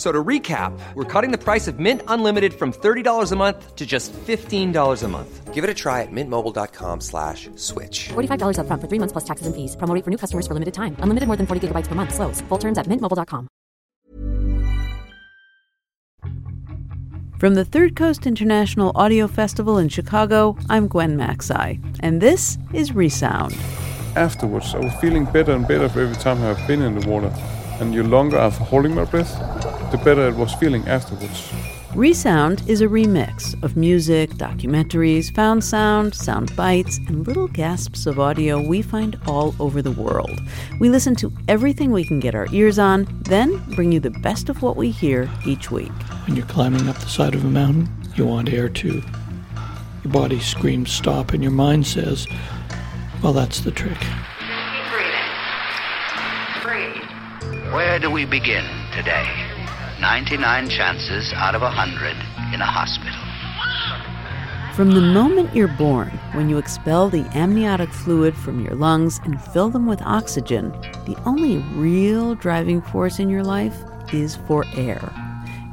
[0.00, 3.76] F- So to recap, we're cutting the price of Mint Unlimited from $30 a month
[3.76, 5.52] to just $15 a month.
[5.52, 8.08] Give it a try at mintmobile.com slash switch.
[8.08, 9.76] $45 upfront for three months plus taxes and fees.
[9.76, 10.96] Promo rate for new customers for limited time.
[11.04, 12.14] Unlimited more than 40 gigabytes per month.
[12.14, 12.40] Slows.
[12.48, 13.46] Full terms at mintmobile.com.
[17.38, 22.94] From the Third Coast International Audio Festival in Chicago, I'm Gwen Macsai, and this is
[22.94, 23.52] Resound.
[24.16, 27.32] afterwards, I was feeling better and better every time I've been in the water.
[27.80, 29.32] And the longer I've holding my breath,
[29.90, 31.52] the better it was feeling afterwards.
[31.94, 38.20] Resound is a remix of music, documentaries, found sound, sound bites, and little gasps of
[38.20, 40.40] audio we find all over the world.
[40.78, 44.48] We listen to everything we can get our ears on, then bring you the best
[44.48, 45.90] of what we hear each week.
[46.26, 49.02] When you're climbing up the side of a mountain, you want air too.
[50.04, 52.28] Your body screams stop, and your mind says,
[53.20, 53.98] well, that's the trick.
[53.98, 55.26] Keep breathing.
[56.62, 57.74] Breathe.
[57.74, 59.49] Where do we begin today?
[60.00, 62.16] 99 chances out of 100
[62.54, 63.20] in a hospital.
[64.74, 69.42] From the moment you're born, when you expel the amniotic fluid from your lungs and
[69.52, 70.70] fill them with oxygen,
[71.04, 73.76] the only real driving force in your life
[74.10, 75.12] is for air.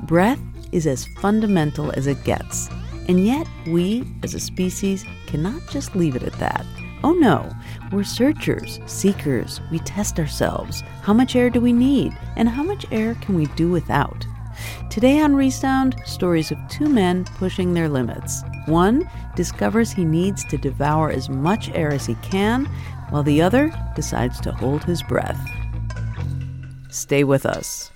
[0.04, 0.42] Breath
[0.74, 2.70] is as fundamental as it gets.
[3.08, 6.66] And yet, we, as a species, cannot just leave it at that.
[7.04, 7.52] Oh no,
[7.92, 10.82] we're searchers, seekers, we test ourselves.
[11.02, 12.18] How much air do we need?
[12.36, 14.26] And how much air can we do without?
[14.90, 18.42] Today on Resound, stories of two men pushing their limits.
[18.66, 22.66] One discovers he needs to devour as much air as he can,
[23.10, 25.40] while the other decides to hold his breath.
[26.90, 27.92] Stay with us.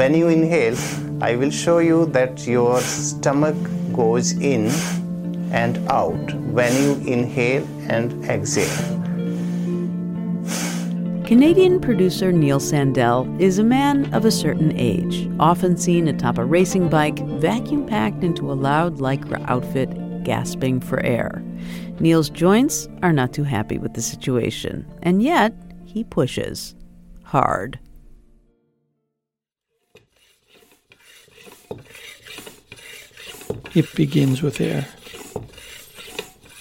[0.00, 0.78] When you inhale,
[1.20, 3.54] I will show you that your stomach
[3.92, 4.68] goes in
[5.52, 8.66] and out when you inhale and exhale.
[11.26, 16.46] Canadian producer Neil Sandell is a man of a certain age, often seen atop a
[16.46, 19.90] racing bike, vacuum packed into a loud lycra outfit,
[20.24, 21.42] gasping for air.
[21.98, 25.52] Neil's joints are not too happy with the situation, and yet
[25.84, 26.74] he pushes
[27.22, 27.78] hard.
[33.74, 34.88] It begins with air.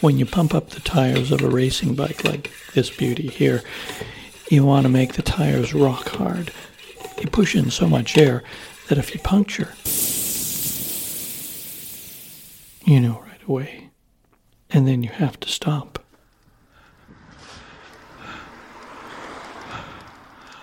[0.02, 3.64] When you pump up the tires of a racing bike like this beauty here,
[4.50, 6.52] you want to make the tires rock hard.
[7.20, 8.44] You push in so much air
[8.88, 9.74] that if you puncture,
[12.86, 13.90] you know right away.
[14.72, 16.00] And then you have to stop.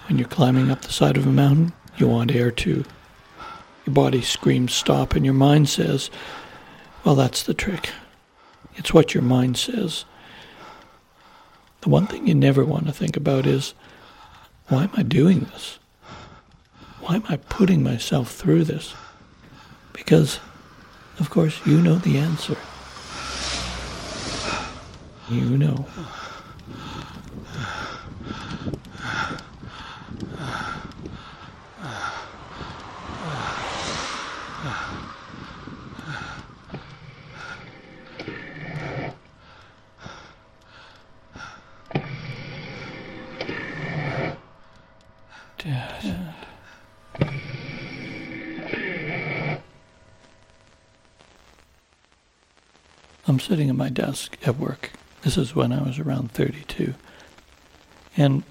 [0.09, 2.85] When you're climbing up the side of a mountain, you want air too.
[3.87, 6.11] Your body screams stop, and your mind says,
[7.05, 7.91] well, that's the trick.
[8.75, 10.05] It's what your mind says.
[11.83, 13.75] The one thing you never want to think about is,
[14.67, 15.79] why am I doing this?
[17.01, 18.93] Why am I putting myself through this?
[19.93, 20.41] Because,
[21.21, 22.57] of course, you know the answer.
[25.31, 25.87] You know.
[53.77, 54.91] My desk at work.
[55.23, 56.95] This is when I was around 32.
[58.17, 58.43] And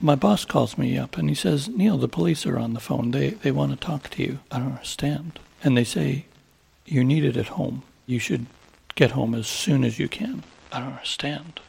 [0.00, 3.10] my boss calls me up and he says, Neil, the police are on the phone.
[3.10, 4.40] They, they want to talk to you.
[4.50, 5.38] I don't understand.
[5.62, 6.26] And they say,
[6.84, 7.82] You're needed at home.
[8.06, 8.46] You should
[8.94, 10.42] get home as soon as you can.
[10.72, 11.60] I don't understand.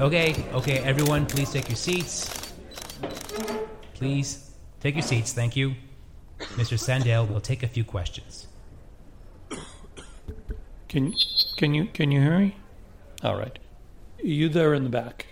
[0.00, 2.52] Okay, okay, everyone, please take your seats.
[3.94, 4.50] Please
[4.80, 5.74] take your seats, thank you.
[6.56, 6.78] Mr.
[6.78, 8.46] Sandell will take a few questions.
[10.88, 11.14] Can
[11.56, 12.56] can you can you hear me?
[13.22, 13.58] All right.
[14.22, 15.28] You there in the back?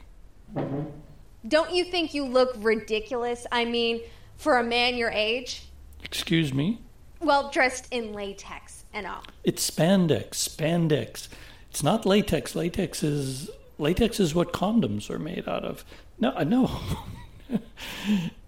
[1.46, 3.46] Don't you think you look ridiculous?
[3.52, 4.00] I mean,
[4.37, 5.64] for a man your age?
[6.02, 6.81] Excuse me?
[7.20, 9.22] Well, dressed in latex and all.
[9.44, 11.28] It's spandex, spandex.
[11.70, 12.55] It's not latex.
[12.55, 15.84] Latex is latex is what condoms are made out of.
[16.19, 16.70] No, no.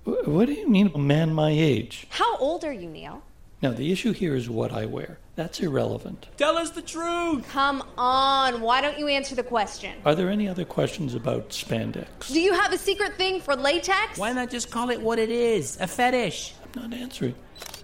[0.05, 2.07] what do you mean, a man my age?
[2.11, 3.23] How old are you, Neil?
[3.63, 5.19] Now, the issue here is what I wear.
[5.37, 6.27] That's irrelevant.
[6.37, 7.49] Tell us the truth.
[7.49, 9.95] Come on, why don't you answer the question?
[10.05, 12.33] Are there any other questions about spandex?
[12.33, 14.19] Do you have a secret thing for latex?
[14.19, 15.79] Why not just call it what it is?
[15.81, 16.55] A fetish.
[16.75, 17.35] I'm not answering.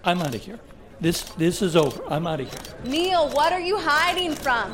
[0.03, 0.59] I'm out of here.
[1.01, 2.03] This this is over.
[2.09, 2.75] I'm out of here.
[2.85, 4.73] Neil, what are you hiding from?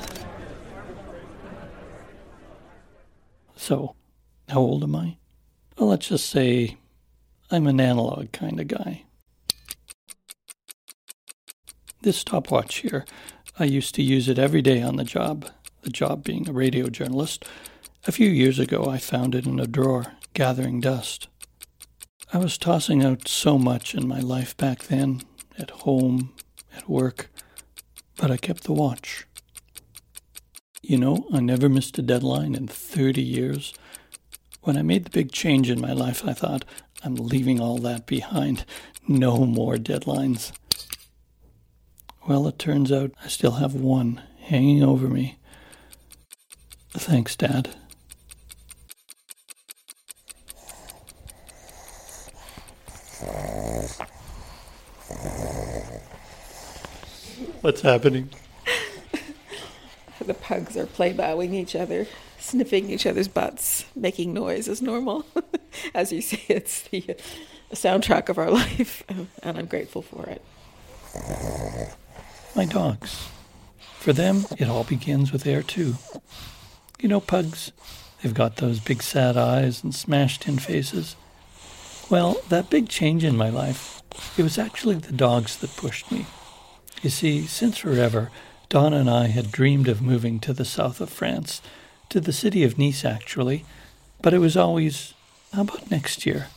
[3.56, 3.96] So,
[4.50, 5.18] how old am I?
[5.78, 6.78] Well, let's just say
[7.56, 9.04] I'm an analog kind of guy.
[12.02, 13.06] This stopwatch here,
[13.58, 15.50] I used to use it every day on the job,
[15.82, 17.46] the job being a radio journalist.
[18.08, 21.30] A few years ago, I found it in a drawer, gathering dust.
[22.34, 25.22] I was tossing out so much in my life back then,
[25.58, 26.34] at home,
[26.76, 27.30] at work,
[28.18, 29.26] but I kept the watch.
[30.82, 33.74] You know, I never missed a deadline in 30 years.
[34.64, 36.66] When I made the big change in my life, I thought,
[37.06, 38.66] I'm leaving all that behind.
[39.08, 40.52] No more deadlines.
[42.28, 45.38] Well, it turns out I still have one hanging over me.
[46.90, 47.70] Thanks, Dad.
[57.62, 58.30] What's happening?
[60.26, 62.08] The pugs are play bowing each other,
[62.46, 65.26] sniffing each other's butts, making noise as normal.
[65.94, 67.16] As you say, it's the
[67.74, 70.42] soundtrack of our life, and I'm grateful for it.
[72.56, 73.30] My dogs.
[74.00, 75.96] For them, it all begins with air, too.
[77.00, 77.72] You know, pugs,
[78.22, 81.16] they've got those big sad eyes and smashed in faces.
[82.10, 84.04] Well, that big change in my life,
[84.38, 86.28] it was actually the dogs that pushed me.
[87.02, 88.30] You see, since forever,
[88.70, 91.62] Donna and I had dreamed of moving to the south of France,
[92.10, 93.66] to the city of Nice, actually,
[94.22, 95.14] but it was always,
[95.54, 96.48] how about next year?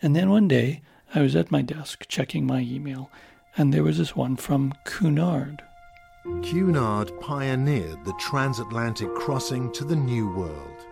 [0.00, 0.82] And then one day,
[1.14, 3.10] I was at my desk checking my email,
[3.56, 5.62] and there was this one from Cunard.
[6.42, 10.86] Cunard pioneered the transatlantic crossing to the New World.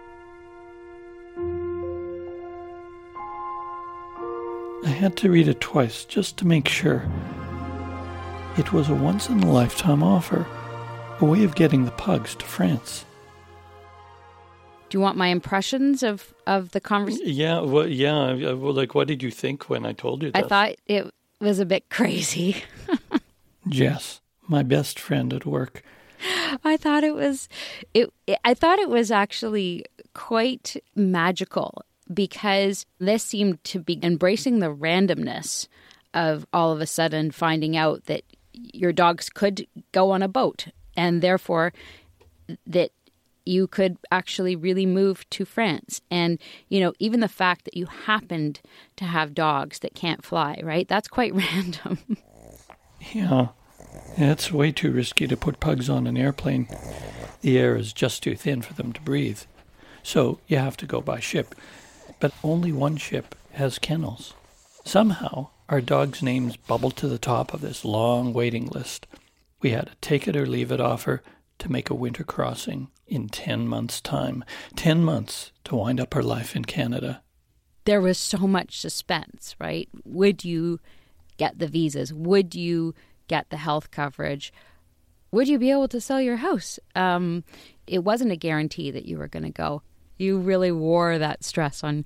[4.85, 7.05] I had to read it twice just to make sure.
[8.59, 10.47] It was a once in a lifetime offer,
[11.21, 13.05] a way of getting the pugs to France.
[14.91, 17.29] Do you want my impressions of, of the conversation?
[17.29, 18.33] Yeah, well, yeah.
[18.33, 20.45] uh, Well, like, what did you think when I told you that?
[20.45, 21.09] I thought it
[21.41, 22.65] was a bit crazy.
[23.69, 25.83] Jess, my best friend at work.
[26.65, 27.49] I thought it was
[27.95, 31.83] it, it I thought it was actually quite magical
[32.13, 35.67] because this seemed to be embracing the randomness
[36.13, 38.23] of all of a sudden finding out that
[38.53, 40.67] your dogs could go on a boat
[40.97, 41.73] and therefore
[42.67, 42.91] that
[43.45, 46.01] you could actually really move to France.
[46.11, 46.39] And,
[46.69, 48.61] you know, even the fact that you happened
[48.97, 50.89] to have dogs that can't fly, right?
[50.89, 51.99] That's quite random.
[53.13, 53.49] Yeah.
[54.17, 56.69] it's way too risky to put pugs on an airplane.
[57.41, 59.41] The air is just too thin for them to breathe.
[60.03, 61.55] So you have to go by ship.
[62.21, 64.35] But only one ship has kennels.
[64.85, 69.07] Somehow, our dogs' names bubbled to the top of this long waiting list.
[69.63, 71.23] We had a take it or leave it offer
[71.61, 74.45] to make a winter crossing in 10 months' time.
[74.77, 77.23] 10 months to wind up her life in Canada.
[77.87, 79.89] there was so much suspense, right?
[80.05, 80.79] Would you
[81.39, 82.13] get the visas?
[82.13, 82.95] Would you
[83.27, 84.53] get the health coverage?
[85.33, 86.79] Would you be able to sell your house?
[86.95, 87.43] Um,
[87.87, 89.83] it wasn't a guarantee that you were going to go.
[90.19, 92.05] You really wore that stress on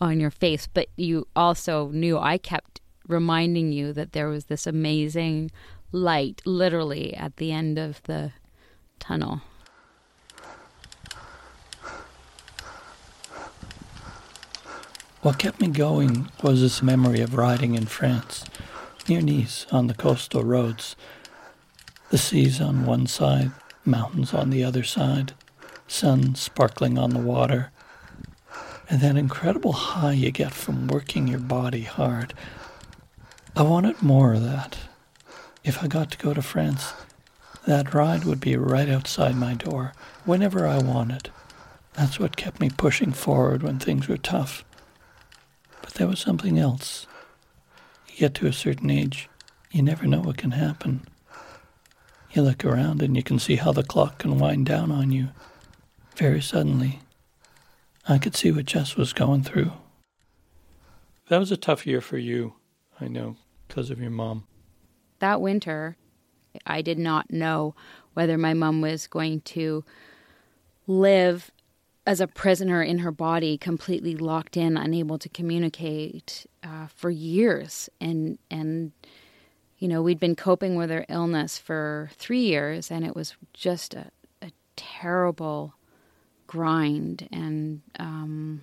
[0.00, 4.66] on your face, but you also knew I kept reminding you that there was this
[4.66, 5.50] amazing
[5.92, 8.32] light literally at the end of the
[9.00, 9.40] tunnel.
[15.22, 18.44] What kept me going was this memory of riding in France,
[19.08, 20.96] near Nice, on the coastal roads.
[22.10, 23.50] The seas on one side,
[23.84, 25.34] mountains on the other side,
[25.86, 27.70] sun sparkling on the water,
[28.88, 32.32] and that incredible high you get from working your body hard.
[33.54, 34.78] I wanted more of that.
[35.62, 36.94] If I got to go to France,
[37.66, 39.92] that ride would be right outside my door,
[40.24, 41.30] whenever I wanted.
[41.94, 44.64] That's what kept me pushing forward when things were tough.
[45.82, 47.06] But there was something else.
[48.08, 49.28] You get to a certain age,
[49.70, 51.06] you never know what can happen.
[52.32, 55.28] You look around and you can see how the clock can wind down on you
[56.16, 57.00] very suddenly.
[58.08, 59.72] I could see what Jess was going through.
[61.28, 62.54] That was a tough year for you,
[63.00, 63.36] I know,
[63.66, 64.44] because of your mom.
[65.20, 65.96] That winter,
[66.66, 67.74] I did not know
[68.14, 69.84] whether my mom was going to
[70.86, 71.50] live
[72.06, 77.88] as a prisoner in her body, completely locked in, unable to communicate uh, for years.
[78.00, 78.92] And, and,
[79.78, 83.94] you know, we'd been coping with her illness for three years, and it was just
[83.94, 84.10] a,
[84.42, 85.74] a terrible
[86.46, 87.28] grind.
[87.30, 88.62] And, um,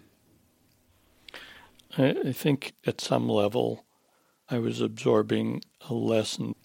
[1.98, 3.86] I, I think at some level,
[4.50, 6.56] I was absorbing a lesson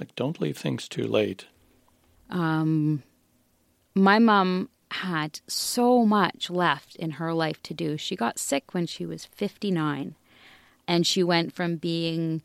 [0.00, 1.46] like, don't leave things too late.
[2.30, 3.02] um,
[3.94, 7.96] my mom had so much left in her life to do.
[7.96, 10.14] She got sick when she was 59,
[10.86, 12.42] and she went from being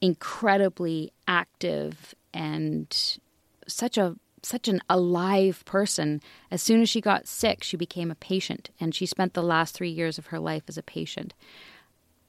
[0.00, 3.18] incredibly active and
[3.66, 6.22] such a such an alive person.
[6.50, 9.74] As soon as she got sick, she became a patient, and she spent the last
[9.74, 11.34] three years of her life as a patient.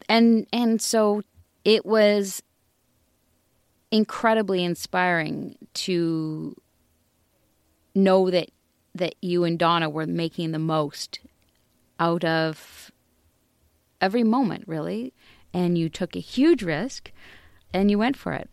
[0.10, 1.22] And and so
[1.63, 2.41] it was
[3.91, 6.55] incredibly inspiring to
[7.96, 8.51] know that
[8.96, 11.19] that you and Donna were making the most
[12.00, 12.91] out of
[14.01, 15.13] every moment, really.
[15.53, 17.12] And you took a huge risk
[17.74, 18.50] and you went for it.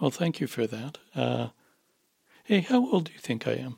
[0.00, 0.98] Well, thank you for that.
[1.14, 1.48] Uh,
[2.44, 3.76] hey, how old do you think I am?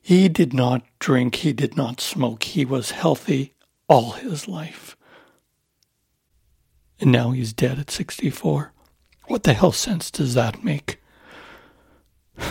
[0.00, 3.52] He did not drink, he did not smoke, he was healthy
[3.88, 4.96] all his life.
[7.00, 8.72] And now he's dead at 64.
[9.26, 11.00] What the hell sense does that make?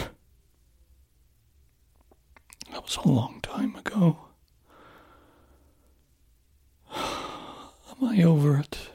[2.71, 4.17] That was a long time ago.
[6.95, 8.89] Am I over it?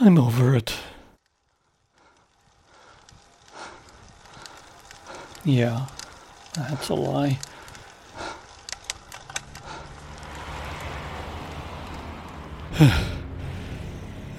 [0.00, 0.76] I'm over it.
[5.44, 5.86] Yeah,
[6.56, 7.38] that's a lie.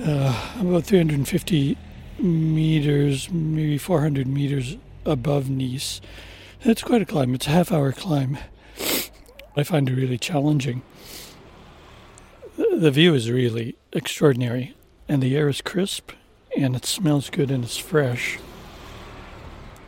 [0.04, 1.78] Uh, about 350
[2.20, 6.02] meters, maybe 400 meters above Nice.
[6.62, 7.36] It's quite a climb.
[7.36, 8.38] It's a half hour climb.
[9.56, 10.82] I find it really challenging.
[12.58, 14.76] The view is really extraordinary,
[15.08, 16.12] and the air is crisp,
[16.58, 18.40] and it smells good and it's fresh.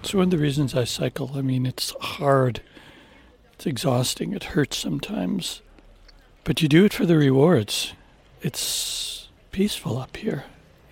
[0.02, 1.32] It's one of the reasons I cycle.
[1.36, 2.62] I mean, it's hard,
[3.54, 5.62] it's exhausting, it hurts sometimes,
[6.44, 7.94] but you do it for the rewards.
[8.42, 10.46] It's peaceful up here.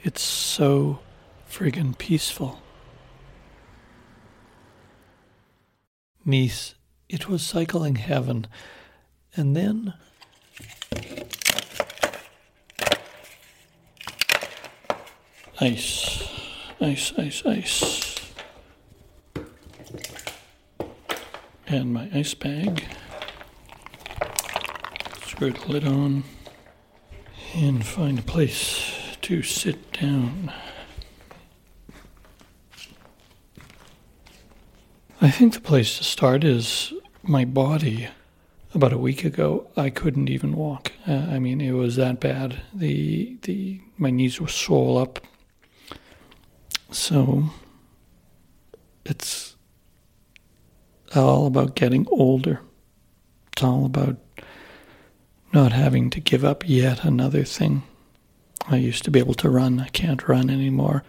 [0.03, 0.99] It's so
[1.49, 2.61] friggin' peaceful.
[6.25, 6.73] Nice,
[7.07, 8.47] it was cycling heaven.
[9.35, 9.93] And then.
[15.61, 16.23] Ice,
[16.81, 18.15] ice, ice, ice.
[21.67, 22.83] And my ice bag.
[25.27, 26.23] Screw the lid on.
[27.57, 30.51] And find a place to sit down.
[35.21, 36.93] I think the place to start is
[37.23, 38.09] my body.
[38.73, 40.91] About a week ago, I couldn't even walk.
[41.07, 42.61] Uh, I mean, it was that bad.
[42.73, 45.25] The the my knees were swole up.
[46.91, 47.51] So
[49.05, 49.55] it's
[51.15, 52.59] all about getting older.
[53.53, 54.17] It's all about
[55.55, 57.81] not having to give up yet another thing.
[58.67, 59.79] I used to be able to run.
[59.79, 61.05] I can't run anymore.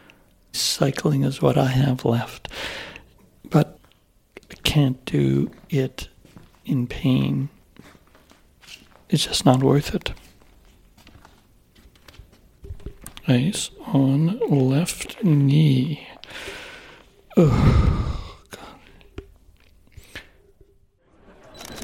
[0.52, 2.48] Cycling is what I have left.
[3.50, 3.76] But
[4.48, 6.08] I can't do it
[6.64, 7.48] in pain.
[9.08, 10.12] It's just not worth it.
[13.26, 16.06] Ice on left knee.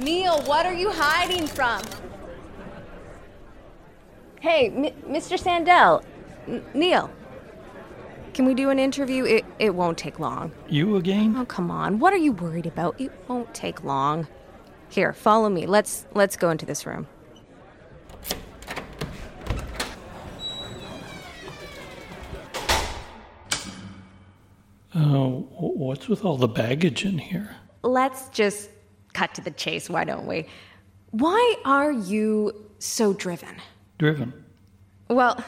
[0.00, 1.83] Neil, what are you hiding from?
[4.43, 5.39] Hey, M- Mr.
[5.41, 6.03] Sandell.
[6.49, 7.09] N- Neil.
[8.35, 9.25] Can we do an interview?
[9.25, 10.51] It, it won't take long.
[10.69, 11.37] You again?
[11.39, 12.01] Oh, come on.
[12.01, 13.01] What are you worried about?
[13.01, 14.27] It won't take long.
[14.89, 15.67] Here, follow me.
[15.67, 17.07] Let's let's go into this room.
[24.97, 27.55] Oh, wh- what's with all the baggage in here?
[27.85, 28.71] Let's just
[29.13, 30.47] cut to the chase, why don't we?
[31.13, 33.55] Why are you so driven?
[34.02, 34.32] Driven.
[35.11, 35.44] Well,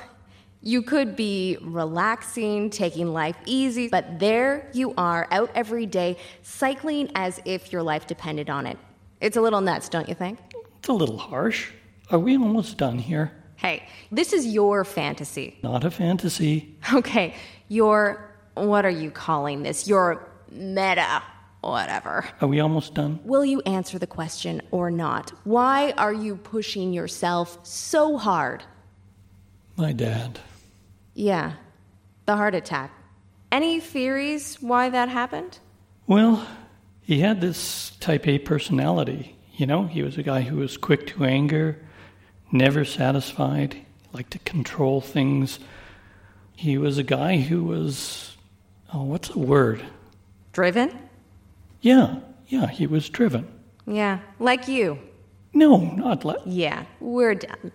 [0.62, 7.10] you could be relaxing, taking life easy, but there you are out every day, cycling
[7.16, 8.78] as if your life depended on it.
[9.20, 10.38] It's a little nuts, don't you think?
[10.78, 11.72] It's a little harsh.
[12.12, 13.32] Are we almost done here?
[13.56, 15.58] Hey, this is your fantasy.
[15.64, 16.76] Not a fantasy.
[16.92, 17.34] Okay,
[17.66, 19.88] your, what are you calling this?
[19.88, 21.24] Your meta,
[21.70, 22.26] whatever.
[22.40, 23.20] Are we almost done?
[23.24, 25.30] Will you answer the question or not?
[25.44, 28.62] Why are you pushing yourself so hard?
[29.76, 30.38] My dad.
[31.14, 31.54] Yeah,
[32.26, 32.92] the heart attack.
[33.50, 35.58] Any theories why that happened?
[36.06, 36.46] Well,
[37.02, 39.36] he had this type A personality.
[39.56, 41.78] You know, he was a guy who was quick to anger,
[42.50, 43.76] never satisfied,
[44.12, 45.60] liked to control things.
[46.56, 48.36] He was a guy who was,
[48.92, 49.84] oh, what's the word?
[50.52, 50.98] Driven?
[51.84, 53.46] Yeah, yeah, he was driven.
[53.86, 54.98] Yeah, like you.
[55.52, 56.38] No, not like.
[56.46, 57.72] Yeah, we're done.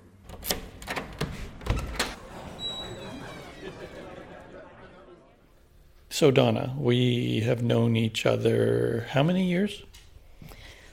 [6.09, 9.83] So, Donna, we have known each other how many years?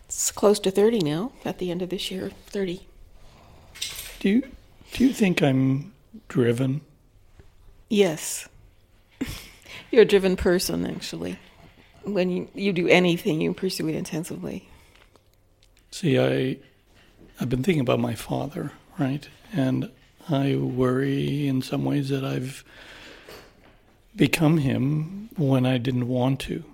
[0.04, 2.32] It's close to 30 now, at the end of this year.
[2.48, 2.86] 30.
[4.20, 4.42] Do you,
[4.92, 5.94] do you think I'm
[6.28, 6.82] driven?
[7.88, 8.46] Yes.
[9.90, 11.38] You're a driven person, actually.
[12.06, 14.68] When you, you do anything, you pursue it intensively.
[15.90, 16.58] See, I,
[17.40, 19.28] I've been thinking about my father, right?
[19.52, 19.90] And
[20.28, 22.64] I worry in some ways that I've
[24.14, 26.64] become him when I didn't want to.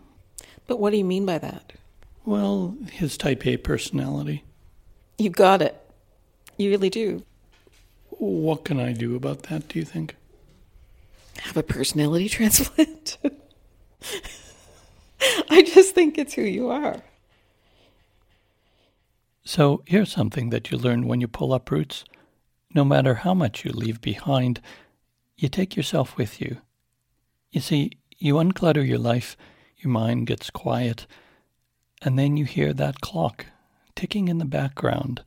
[0.66, 1.72] But what do you mean by that?
[2.24, 4.44] Well, his type A personality.
[5.18, 5.76] You got it.
[6.56, 7.24] You really do.
[8.10, 10.16] What can I do about that, do you think?
[11.38, 13.18] Have a personality transplant?
[15.50, 17.02] I just think it's who you are.
[19.44, 22.04] So here's something that you learn when you pull up roots.
[22.74, 24.60] No matter how much you leave behind,
[25.36, 26.58] you take yourself with you.
[27.50, 29.36] You see, you unclutter your life,
[29.78, 31.06] your mind gets quiet,
[32.00, 33.46] and then you hear that clock
[33.94, 35.22] ticking in the background.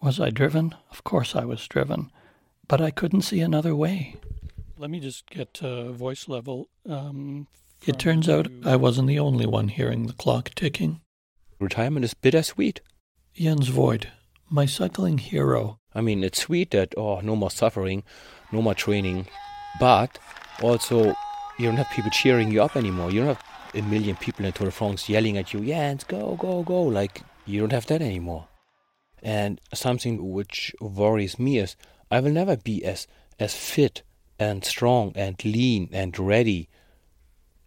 [0.00, 0.74] Was I driven?
[0.90, 2.12] Of course I was driven,
[2.68, 4.16] but I couldn't see another way.
[4.76, 6.68] Let me just get uh, voice level.
[6.88, 7.48] Um,
[7.86, 11.00] it turns out I wasn't the only one hearing the clock ticking.
[11.58, 12.80] Retirement is bittersweet.
[13.34, 14.08] Jens Voigt,
[14.50, 15.78] my cycling hero.
[15.94, 18.02] I mean, it's sweet that, oh, no more suffering,
[18.52, 19.26] no more training,
[19.80, 20.18] but
[20.62, 21.14] also
[21.58, 23.10] you don't have people cheering you up anymore.
[23.10, 26.36] You don't have a million people in Tour de France yelling at you, Jens, go,
[26.36, 26.82] go, go.
[26.82, 28.48] Like, you don't have that anymore.
[29.22, 31.76] And something which worries me is
[32.10, 33.06] I will never be as,
[33.38, 34.02] as fit
[34.38, 36.68] and strong and lean and ready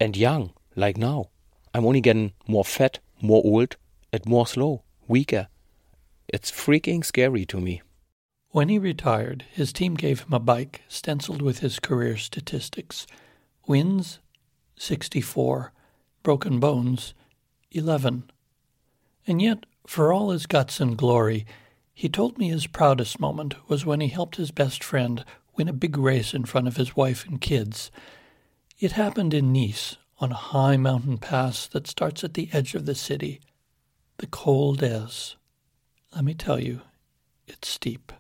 [0.01, 1.29] and young like now.
[1.75, 3.77] I'm only getting more fat, more old,
[4.11, 5.47] and more slow, weaker.
[6.27, 7.83] It's freaking scary to me.
[8.49, 13.05] When he retired, his team gave him a bike stenciled with his career statistics
[13.67, 14.19] wins
[14.75, 15.71] 64,
[16.23, 17.13] broken bones
[17.69, 18.23] 11.
[19.27, 21.45] And yet, for all his guts and glory,
[21.93, 25.23] he told me his proudest moment was when he helped his best friend
[25.55, 27.91] win a big race in front of his wife and kids.
[28.81, 32.87] It happened in Nice, on a high mountain pass that starts at the edge of
[32.87, 33.39] the city,
[34.17, 35.35] the Col d'Èze.
[36.15, 36.81] Let me tell you,
[37.47, 38.11] it's steep.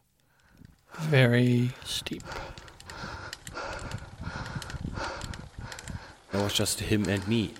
[0.99, 2.21] Very steep.
[6.31, 7.55] It was just him and me.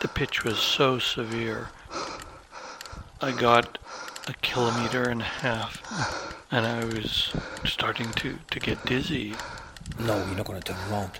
[0.00, 1.68] The pitch was so severe.
[3.20, 3.76] I got
[4.26, 7.32] a kilometer and a half, and I was
[7.64, 9.34] starting to, to get dizzy.
[10.00, 11.18] No, you're not going to turn around.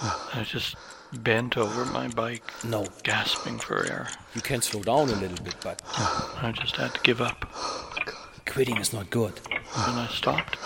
[0.00, 0.76] I just
[1.12, 4.08] bent over my bike, No, gasping for air.
[4.34, 7.50] you can slow down a little bit, but I just had to give up,
[8.46, 9.32] quitting is not good.
[9.76, 10.56] and I stopped.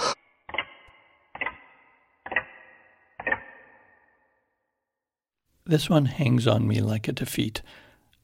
[5.64, 7.62] This one hangs on me like a defeat.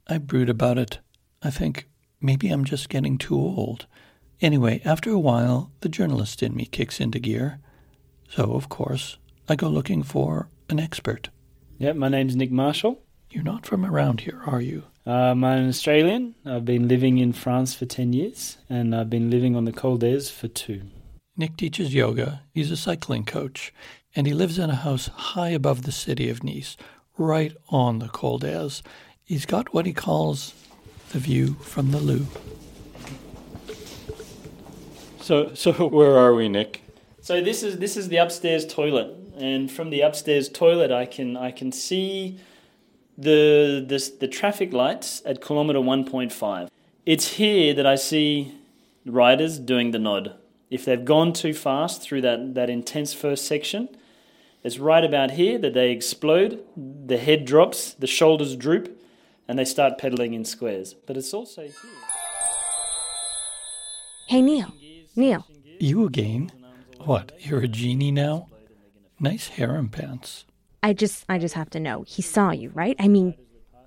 [0.09, 0.99] I brood about it.
[1.43, 1.89] I think
[2.21, 3.87] maybe I'm just getting too old.
[4.41, 7.59] Anyway, after a while, the journalist in me kicks into gear.
[8.29, 9.17] So, of course,
[9.49, 11.31] I go looking for an expert.
[11.79, 13.01] Yeah, my name's Nick Marshall.
[13.31, 14.85] You're not from around here, are you?
[15.07, 16.35] Um, I'm an Australian.
[16.45, 19.97] I've been living in France for 10 years, and I've been living on the Col
[19.97, 20.83] d'Èze for two.
[21.37, 23.73] Nick teaches yoga, he's a cycling coach,
[24.15, 26.77] and he lives in a house high above the city of Nice,
[27.19, 28.83] right on the Col d'Èze.
[29.25, 30.55] He's got what he calls
[31.11, 32.41] the view from the Louvre.
[35.27, 36.83] So, so where are we, Nick?
[37.21, 41.37] So this is this is the upstairs toilet, and from the upstairs toilet, I can
[41.37, 42.39] I can see
[43.19, 46.71] the the, the traffic lights at kilometer one point five.
[47.05, 48.55] It's here that I see
[49.05, 50.37] riders doing the nod.
[50.71, 53.89] If they've gone too fast through that, that intense first section,
[54.63, 59.01] it's right about here that they explode, the head drops, the shoulders droop,
[59.49, 60.95] and they start pedaling in squares.
[60.95, 61.73] But it's also here.
[64.29, 64.73] Hey, Neil.
[65.17, 65.47] Neil.
[65.81, 66.53] You again?
[67.01, 68.49] What, you're a genie now?
[69.19, 70.45] Nice harem pants.
[70.83, 72.03] I just I just have to know.
[72.07, 72.95] He saw you, right?
[72.99, 73.35] I mean,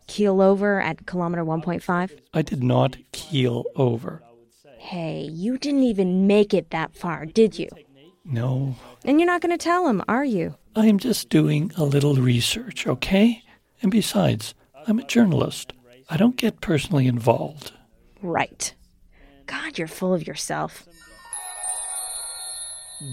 [0.08, 2.20] keel over at kilometer 1.5.
[2.34, 4.24] I did not keel over.
[4.80, 7.70] Hey, you didn't even make it that far, did you?
[8.26, 10.56] No, And you're not going to tell him, are you?
[10.76, 13.44] I am just doing a little research, okay?
[13.82, 14.54] And besides,
[14.88, 15.74] I'm a journalist.
[16.10, 17.72] I don't get personally involved.
[18.22, 18.74] Right.
[19.48, 20.88] God, you're full of yourself.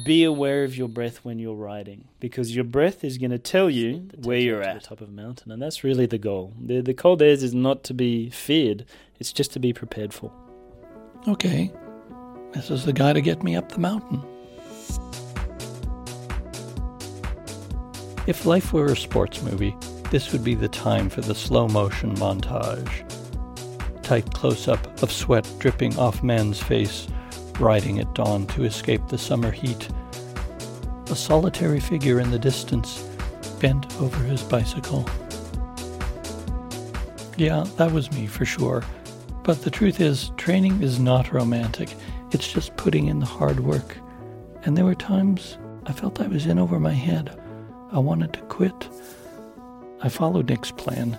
[0.05, 3.71] Be aware of your breath when you're riding, because your breath is going to tell
[3.71, 4.83] you where you're at.
[4.83, 6.53] The top of a mountain, and that's really the goal.
[6.61, 8.85] The the Col d'Èze is not to be feared;
[9.21, 10.33] it's just to be prepared for.
[11.29, 11.71] Okay,
[12.51, 14.25] this is the guy to get me up the mountain.
[18.27, 19.77] If life were a sports movie,
[20.11, 23.05] this would be the time for the slow motion montage.
[24.03, 27.07] Tight close up of sweat dripping off man's face,
[27.61, 29.89] riding at dawn to escape the summer heat.
[31.11, 33.03] A solitary figure in the distance,
[33.61, 35.09] bent over his bicycle.
[37.37, 38.83] Yeah, that was me for sure.
[39.43, 41.95] But the truth is, training is not romantic.
[42.33, 43.97] It's just putting in the hard work.
[44.65, 47.39] And there were times I felt I was in over my head.
[47.93, 48.89] I wanted to quit.
[50.03, 51.17] I followed Nick's plan,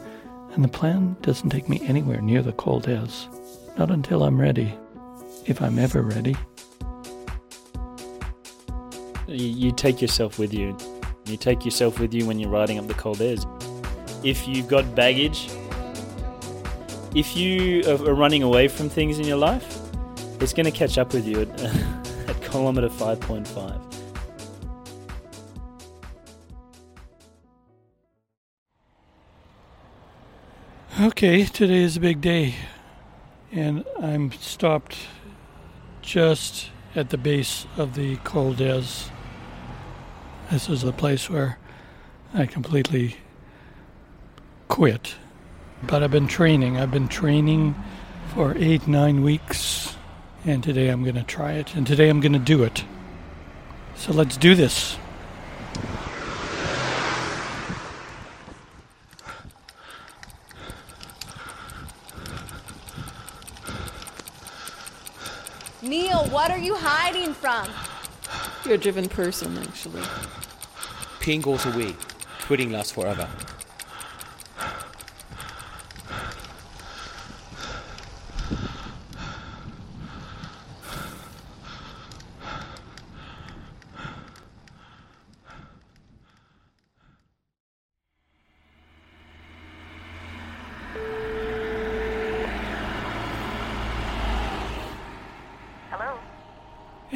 [0.51, 3.27] and the plan doesn't take me anywhere near the Col d'Èze.
[3.77, 4.77] Not until I'm ready.
[5.47, 6.35] If I'm ever ready.
[9.27, 10.77] You, take yourself with you.
[11.25, 13.45] You take yourself with you when you're riding up the Col d'Èze.
[14.25, 15.49] If you've got baggage,
[17.15, 19.79] if you are are running away from things in your life,
[20.41, 21.61] it's going to catch up with you at,
[22.29, 23.83] at kilometer 5.5.
[30.99, 32.55] Okay, today is a big day,
[33.51, 34.97] and I'm stopped
[36.07, 39.09] just at the base of the Col d'Èze.
[40.49, 41.59] This is the place where
[42.33, 43.17] I completely
[44.69, 45.15] quit.
[45.83, 46.77] But I've been training.
[46.77, 47.75] I've been training
[48.33, 49.97] for eight, nine weeks,
[50.45, 52.85] and today I'm going to try it, and today I'm going to do it.
[53.95, 54.97] So let's do this.
[65.87, 67.67] Neil, what are you hiding from?
[68.65, 70.03] You're a driven person, actually.
[71.19, 71.95] Pain goes away.
[72.45, 73.27] Quitting lasts forever.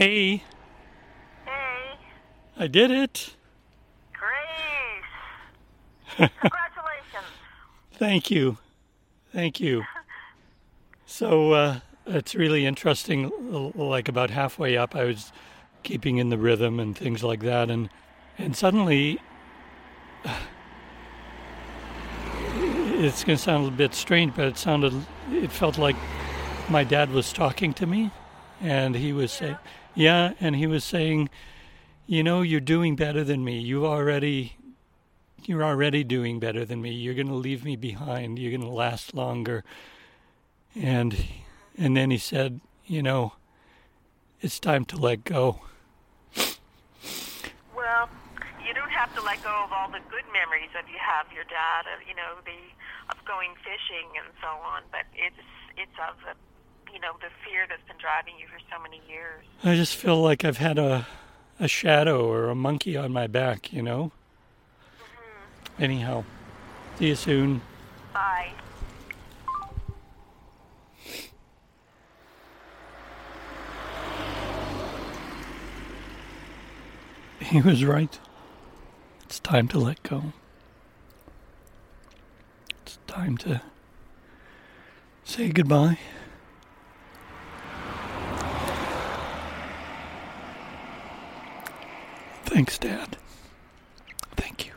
[0.01, 0.41] Hey,
[1.45, 1.99] Hey,
[2.57, 3.35] I did it.
[4.13, 4.31] Grace.
[6.41, 7.27] Congratulations.
[7.93, 8.57] Thank you.
[9.31, 9.83] Thank you.
[11.05, 13.31] So uh, it's really interesting.
[13.75, 15.31] Like about halfway up, I was
[15.83, 17.89] keeping in the rhythm and things like that, and
[18.39, 19.19] and suddenly,
[22.55, 24.93] it's going to sound a bit strange, but it sounded,
[25.31, 25.97] it felt like
[26.69, 28.09] my dad was talking to me,
[28.61, 29.57] and he was saying,
[29.95, 31.29] "Yeah," and he was saying,
[32.07, 33.59] "You know, you're doing better than me.
[33.59, 34.55] You've already,
[35.43, 36.91] you're already doing better than me.
[36.91, 38.39] You're going to leave me behind.
[38.39, 39.63] You're going to last longer."
[40.75, 41.25] And,
[41.77, 43.33] and then he said, "You know,
[44.41, 45.61] it's time to let go."
[47.75, 48.09] Well,
[48.65, 51.43] you don't have to let go of all the good memories of you have your
[51.45, 52.57] dad, of, you know, the
[53.09, 54.83] of going fishing and so on.
[54.91, 55.35] But it's
[55.75, 56.35] it's of the
[56.93, 59.43] you know the fear that's been driving you for so many years.
[59.63, 61.07] I just feel like I've had a
[61.59, 64.11] a shadow or a monkey on my back, you know.
[64.99, 65.83] Mm-hmm.
[65.83, 66.23] Anyhow,
[66.97, 67.61] see you soon.
[68.13, 68.51] Bye.
[77.39, 78.17] He was right.
[79.25, 80.33] It's time to let go.
[82.81, 83.61] It's time to
[85.25, 85.99] say goodbye.
[92.61, 93.17] Thanks, Dad.
[94.35, 94.73] Thank you.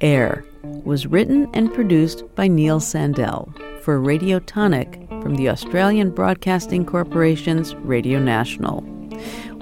[0.00, 6.86] Air was written and produced by Neil Sandell for Radio Tonic from the Australian Broadcasting
[6.86, 8.84] Corporation's Radio National.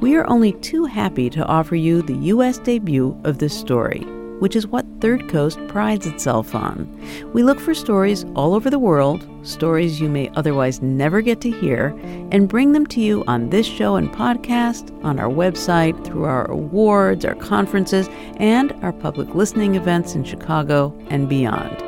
[0.02, 2.58] We are only too happy to offer you the U.S.
[2.58, 4.00] debut of this story,
[4.40, 6.88] which is what Third Coast prides itself on.
[7.32, 11.52] We look for stories all over the world, stories you may otherwise never get to
[11.52, 11.96] hear,
[12.32, 16.50] and bring them to you on this show and podcast, on our website, through our
[16.50, 21.78] awards, our conferences, and our public listening events in Chicago and beyond.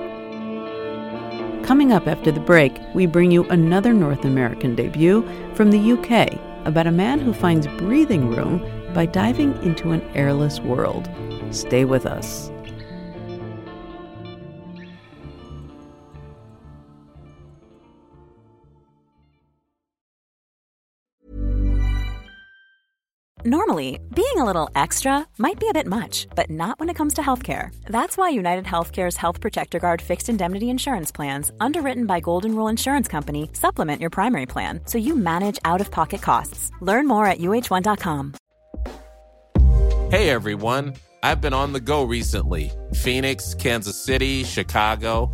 [1.64, 6.53] Coming up after the break, we bring you another North American debut from the UK
[6.64, 11.08] about a man who finds breathing room by diving into an airless world.
[11.50, 12.50] Stay with us.
[23.46, 27.12] Normally, being a little extra might be a bit much, but not when it comes
[27.14, 27.68] to healthcare.
[27.84, 32.68] That's why United Healthcare's Health Protector Guard fixed indemnity insurance plans, underwritten by Golden Rule
[32.68, 36.70] Insurance Company, supplement your primary plan so you manage out of pocket costs.
[36.80, 38.34] Learn more at uh1.com.
[40.10, 45.30] Hey everyone, I've been on the go recently Phoenix, Kansas City, Chicago.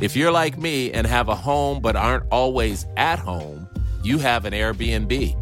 [0.00, 3.68] If you're like me and have a home but aren't always at home,
[4.02, 5.41] you have an Airbnb.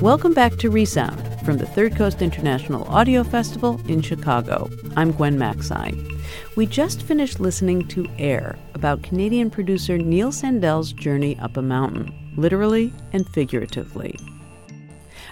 [0.00, 4.70] Welcome back to Resound from the Third Coast International Audio Festival in Chicago.
[4.96, 6.22] I'm Gwen Macsai.
[6.54, 12.14] We just finished listening to Air about Canadian producer Neil Sandell's journey up a mountain,
[12.36, 14.16] literally and figuratively.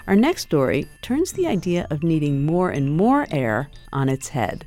[0.05, 4.65] Our next story turns the idea of needing more and more air on its head.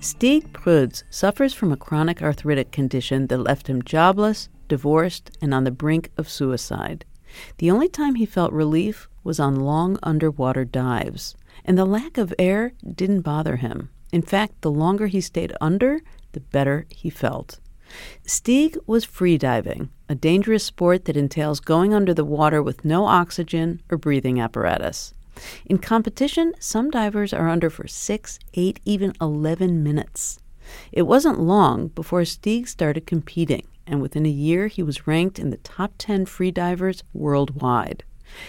[0.00, 5.62] Stig Pryds suffers from a chronic arthritic condition that left him jobless, divorced, and on
[5.62, 7.04] the brink of suicide.
[7.58, 12.34] The only time he felt relief was on long underwater dives, and the lack of
[12.38, 13.90] air didn't bother him.
[14.12, 16.00] In fact, the longer he stayed under,
[16.32, 17.58] the better he felt.
[18.26, 23.06] Stig was free diving, a dangerous sport that entails going under the water with no
[23.06, 25.14] oxygen or breathing apparatus.
[25.66, 30.38] In competition, some divers are under for six, eight, even 11 minutes.
[30.92, 35.50] It wasn't long before Stig started competing, and within a year he was ranked in
[35.50, 38.04] the top 10 freedivers worldwide.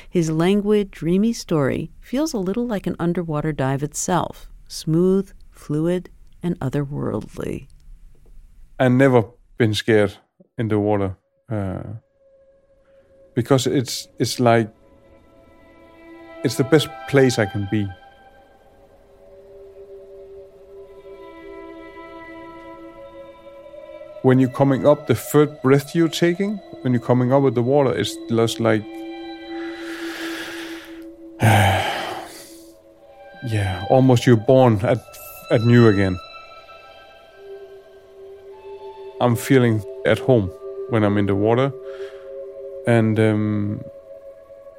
[0.10, 6.10] His languid, dreamy story feels a little like an underwater dive itself smooth, fluid,
[6.42, 7.68] and otherworldly.
[8.80, 9.26] I've never
[9.58, 10.18] been scared
[10.58, 11.16] in the water
[11.50, 11.84] uh,
[13.36, 14.74] because it's it's like
[16.44, 17.88] it's the best place I can be.
[24.26, 27.62] When you're coming up, the third breath you're taking, when you're coming up with the
[27.62, 28.84] water, it's just like
[33.54, 34.98] yeah, almost you're born at
[35.52, 36.18] at new again.
[39.22, 40.50] I'm feeling at home
[40.90, 41.72] when I'm in the water,
[42.88, 43.84] and um,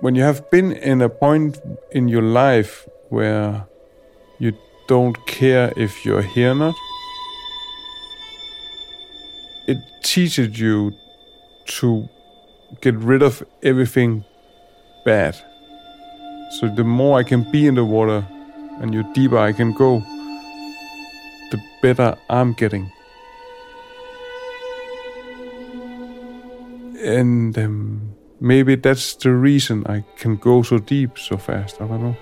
[0.00, 1.60] when you have been in a point
[1.92, 3.64] in your life where
[4.40, 6.74] you don't care if you're here or not,
[9.66, 10.92] it teaches you
[11.66, 12.08] to
[12.80, 14.24] get rid of everything
[15.04, 15.36] bad.
[16.58, 18.26] So the more I can be in the water
[18.80, 20.00] and the deeper I can go,
[21.50, 22.90] the better I'm getting.
[27.04, 31.80] And um, maybe that's the reason I can go so deep so fast.
[31.80, 32.16] I don't know.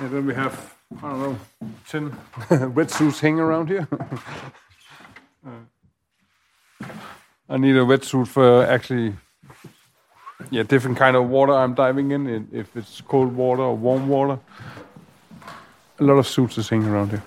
[0.00, 1.38] And then we have, I don't know,
[1.86, 2.10] 10
[2.74, 3.86] wetsuits hanging around here.
[5.46, 6.86] Uh,
[7.50, 9.14] I need a wetsuit for actually,
[10.50, 14.38] yeah, different kind of water I'm diving in, if it's cold water or warm water.
[15.98, 17.22] A lot of suits is hanging around here.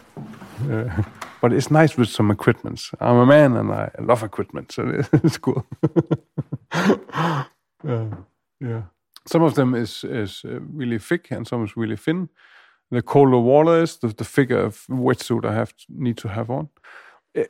[0.72, 1.04] Uh,
[1.42, 2.82] but it's nice with some equipment.
[3.00, 5.64] I'm a man and I love equipment, so it's cool.
[6.72, 7.44] uh,
[8.60, 8.82] yeah.
[9.28, 12.30] Some of them is is uh, really thick and some is really thin.
[12.94, 16.70] The colder water is, the, the thicker wetsuit I have need to have on.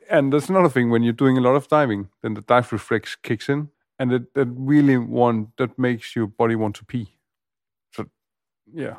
[0.09, 3.17] And there's another thing when you're doing a lot of diving, then the dive reflex
[3.17, 3.67] kicks in,
[3.99, 7.17] and it that really want that makes your body want to pee.
[7.91, 8.05] So,
[8.73, 8.95] yeah,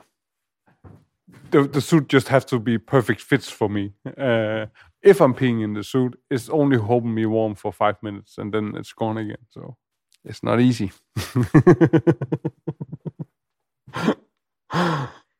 [1.50, 3.94] the the suit just has to be perfect fits for me.
[4.04, 4.66] Uh,
[5.00, 8.52] if I'm peeing in the suit, it's only holding me warm for five minutes, and
[8.52, 9.46] then it's gone again.
[9.48, 9.78] So
[10.22, 10.92] it's not easy.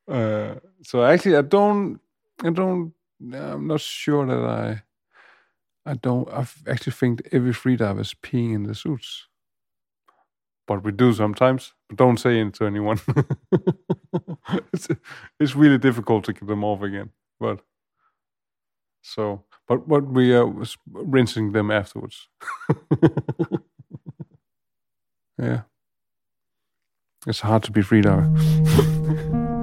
[0.09, 0.55] uh,
[0.85, 1.99] so actually, I don't,
[2.43, 2.93] I don't,
[3.33, 4.83] I'm not sure that I,
[5.91, 6.29] I don't.
[6.31, 9.29] I actually think every freediver is peeing in the suits,
[10.67, 11.73] but we do sometimes.
[11.89, 13.01] But don't say it to anyone.
[14.73, 14.89] it's,
[15.41, 17.11] it's really difficult to get them off again.
[17.41, 17.61] But
[19.03, 22.29] so, but what we are was rinsing them afterwards.
[25.39, 25.63] yeah,
[27.27, 29.51] it's hard to be freediver.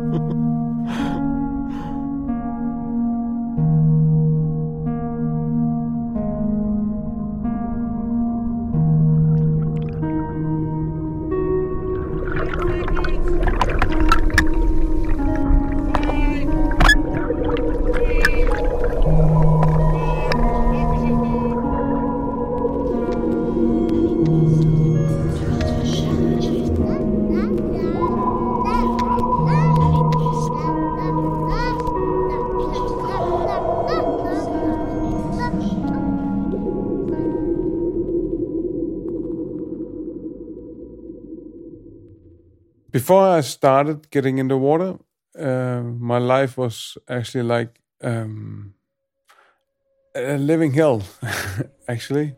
[43.02, 44.94] before I started getting in the water,
[45.36, 48.76] uh, my life was actually like um,
[50.14, 51.02] a living hell,
[51.88, 52.36] actually.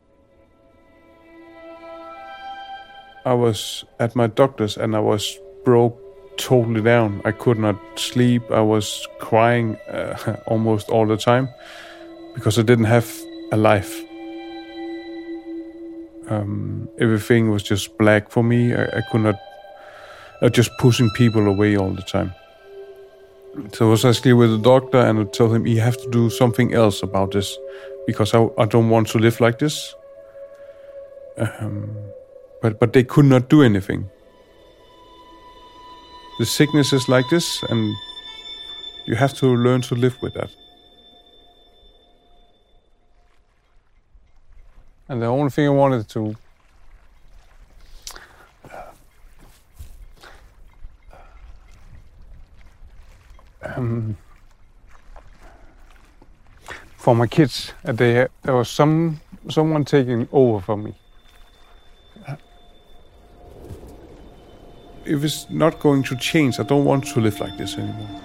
[3.25, 5.99] I was at my doctor's and I was broke
[6.37, 7.21] totally down.
[7.25, 8.49] I could not sleep.
[8.49, 10.15] I was crying uh,
[10.47, 11.49] almost all the time
[12.35, 13.11] because I didn't have
[13.51, 14.01] a life.
[16.29, 18.73] Um, everything was just black for me.
[18.73, 19.35] I, I could not
[20.41, 22.33] uh, just pushing people away all the time.
[23.73, 26.29] So I was actually with the doctor and I told him, you have to do
[26.29, 27.57] something else about this
[28.07, 29.93] because I, I don't want to live like this.
[31.37, 31.95] Um,
[32.61, 34.09] but, but they could not do anything.
[36.39, 37.93] The sickness is like this and
[39.05, 40.49] you have to learn to live with that.
[45.09, 46.35] And the only thing I wanted to
[53.63, 54.17] um,
[56.97, 57.73] for my kids.
[57.83, 59.19] There was some
[59.49, 60.93] someone taking over for me.
[65.05, 68.22] If it's not going to change, I don't want to live like this anymore.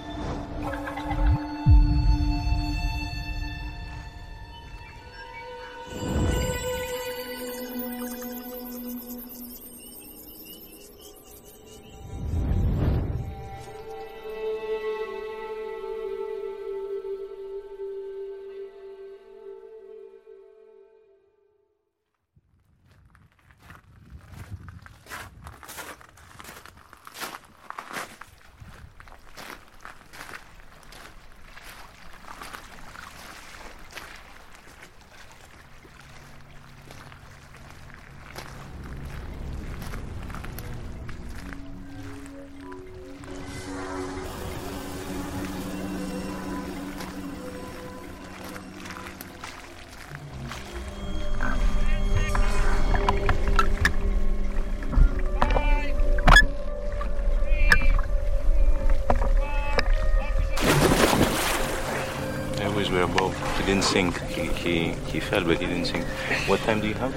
[63.98, 64.20] Sink.
[64.28, 64.74] He, he,
[65.10, 66.04] he fell, but he didn't sink.
[66.46, 67.12] What time do you have?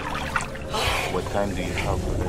[1.13, 2.20] What time do you have?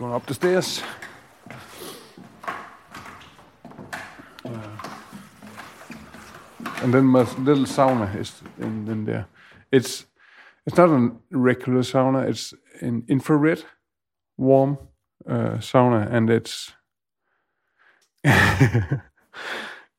[0.00, 0.82] Going up the stairs.
[6.82, 9.26] And then my little sauna is in, in there.
[9.70, 10.06] It's
[10.66, 12.26] it's not a regular sauna.
[12.26, 13.62] It's an infrared
[14.38, 14.78] warm
[15.28, 16.72] uh, sauna, and it's
[18.24, 19.02] yeah,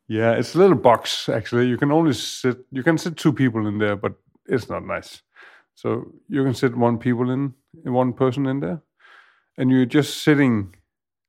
[0.07, 1.67] it's a little box actually.
[1.67, 2.57] You can only sit.
[2.71, 4.13] You can sit two people in there, but
[4.47, 5.21] it's not nice.
[5.75, 8.81] So you can sit one people in, one person in there,
[9.57, 10.75] and you're just sitting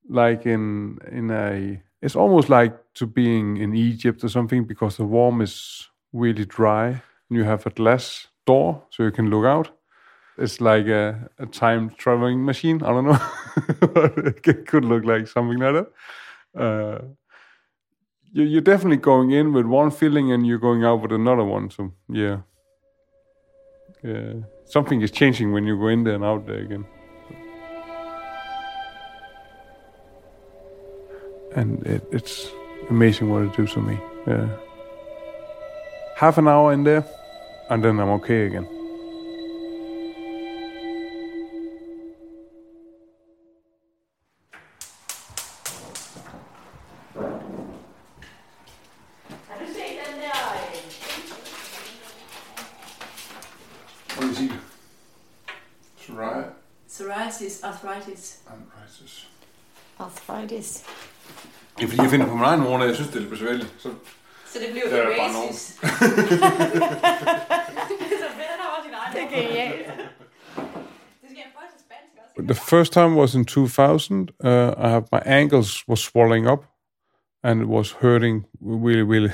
[0.08, 1.82] like in in a.
[2.00, 6.86] It's almost like to being in Egypt or something because the warm is really dry,
[6.88, 9.70] and you have a glass door so you can look out.
[10.38, 12.82] It's like a, a time traveling machine.
[12.82, 13.18] I don't know.
[14.46, 16.60] it could look like something like that.
[16.60, 16.98] Uh,
[18.32, 21.70] you- you're definitely going in with one feeling and you're going out with another one.
[21.70, 22.38] So yeah,
[24.02, 24.32] yeah,
[24.64, 26.84] something is changing when you go in there and out there again.
[31.54, 32.50] And it, it's
[32.90, 33.98] amazing what it does to me.
[34.26, 34.48] Yeah.
[36.16, 37.04] Half an hour in there,
[37.70, 38.81] and then I'm okay again.
[61.92, 63.74] Fordi, jeg finder på min egen når jeg synes, det er lidt besværligt.
[63.78, 63.88] Så
[64.46, 65.48] Så det blev er bare nogen.
[65.48, 65.80] oasis.
[68.24, 69.12] så vender over din egen.
[69.14, 69.86] Det er genialt.
[72.36, 74.30] Det the first time was in 2000.
[74.44, 76.64] Uh, I have my ankles was swelling up,
[77.42, 79.30] and it was hurting really, really.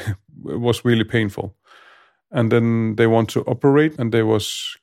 [0.54, 1.54] It was really painful.
[2.30, 4.76] And then they want to operate, and there was,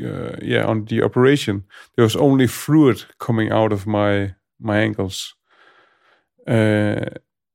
[0.00, 1.64] uh, yeah, on the operation
[1.96, 5.34] there was only fluid coming out of my my ankles,
[6.46, 7.06] uh,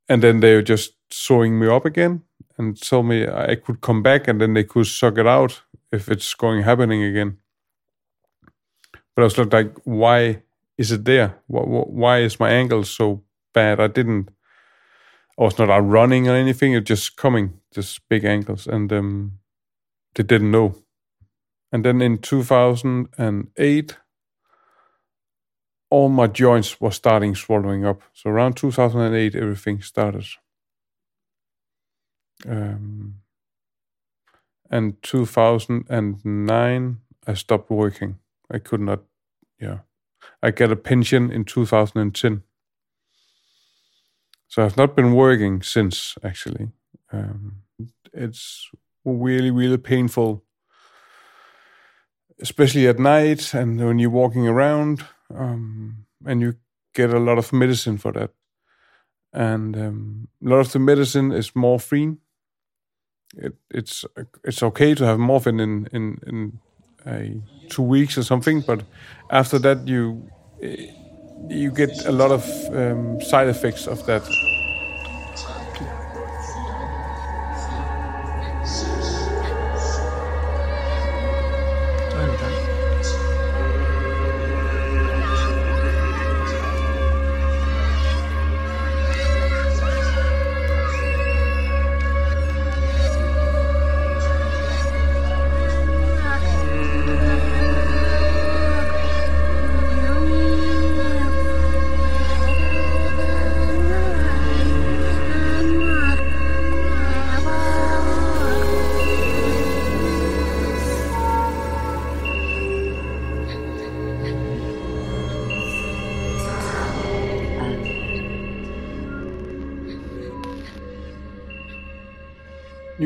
[0.09, 2.23] and then they were just sewing me up again
[2.57, 6.09] and told me I could come back, and then they could suck it out if
[6.09, 7.37] it's going happening again.
[9.15, 10.43] But I was like, why
[10.77, 11.29] is it there?
[11.47, 13.23] Wh- wh- Why is my ankle so
[13.53, 13.79] bad?
[13.79, 14.31] I didn't.
[15.39, 16.73] I was not out running or anything.
[16.73, 19.39] It just coming, just big ankles, and um,
[20.15, 20.75] they didn't know.
[21.71, 23.97] And then in 2008,
[25.89, 28.01] all my joints were starting swallowing up.
[28.13, 30.25] So around 2008, everything started.
[32.47, 33.15] Um,
[34.69, 38.19] and 2009, I stopped working.
[38.51, 38.99] I could not,
[39.59, 39.79] yeah.
[40.43, 42.43] I get a pension in 2010.
[44.49, 46.69] So I've not been working since, actually.
[47.11, 47.63] Um,
[48.13, 48.69] it's
[49.05, 50.43] really, really painful,
[52.41, 56.55] especially at night and when you're walking around, um, and you
[56.93, 58.31] get a lot of medicine for that.
[59.33, 62.17] And um, a lot of the medicine is morphine.
[63.35, 64.05] It, it's
[64.43, 66.59] it's okay to have morphine in in in
[67.05, 68.83] uh, two weeks or something, but
[69.29, 70.29] after that you
[71.49, 74.23] you get a lot of um, side effects of that.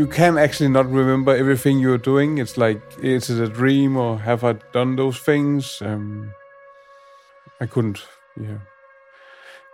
[0.01, 2.39] You can actually not remember everything you're doing.
[2.39, 5.79] It's like, is it a dream or have I done those things?
[5.79, 6.33] Um,
[7.59, 7.99] I couldn't,
[8.35, 8.61] yeah,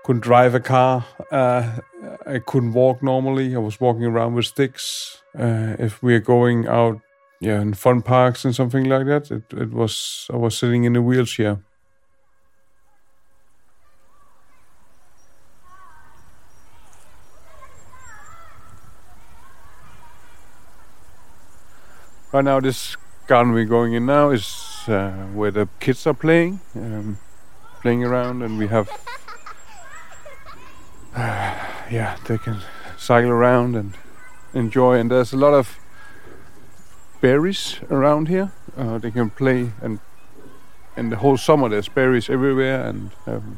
[0.04, 1.06] couldn't drive a car.
[1.32, 1.80] Uh,
[2.26, 3.56] I couldn't walk normally.
[3.56, 5.24] I was walking around with sticks.
[5.34, 7.00] Uh, if we're going out,
[7.40, 10.98] yeah, in fun parks and something like that, it, it was I was sitting in
[10.98, 11.60] a wheelchair.
[22.38, 26.60] Right now, this garden we're going in now is uh, where the kids are playing,
[26.76, 27.18] um,
[27.82, 28.92] playing around, and we have,
[31.16, 31.56] uh,
[31.92, 32.60] yeah, they can
[32.96, 33.96] cycle around and
[34.54, 35.00] enjoy.
[35.00, 35.80] And there's a lot of
[37.22, 38.52] berries around here.
[38.78, 40.00] Uh, they can play, and
[40.96, 43.58] in the whole summer there's berries everywhere, and um,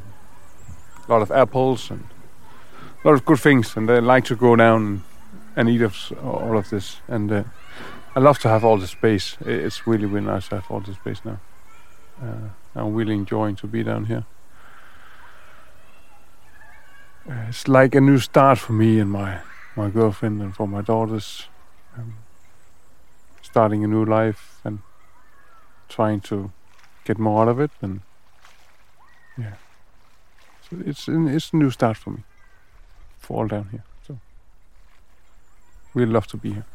[1.06, 2.06] a lot of apples and
[3.04, 3.76] a lot of good things.
[3.76, 5.04] And they like to go down
[5.58, 5.82] and eat
[6.24, 7.02] all of this.
[7.10, 7.44] And uh,
[8.20, 9.38] I love to have all the space.
[9.46, 11.40] It's really, really nice to have all the space now.
[12.22, 14.26] Uh, I'm really enjoying to be down here.
[17.30, 19.40] Uh, it's like a new start for me and my,
[19.78, 21.48] my girlfriend and for my daughters.
[21.98, 22.16] Um,
[23.42, 24.80] starting a new life and
[25.88, 26.52] trying to
[27.06, 27.72] get more out of it.
[27.82, 28.02] And
[29.38, 29.54] yeah,
[30.70, 32.24] so it's it's a new start for me.
[33.20, 33.86] For all down here.
[34.06, 34.20] So
[35.94, 36.66] we love to be here.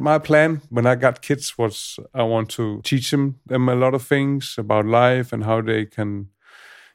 [0.00, 3.94] My plan when I got kids was I want to teach them, them a lot
[3.94, 6.28] of things about life and how they can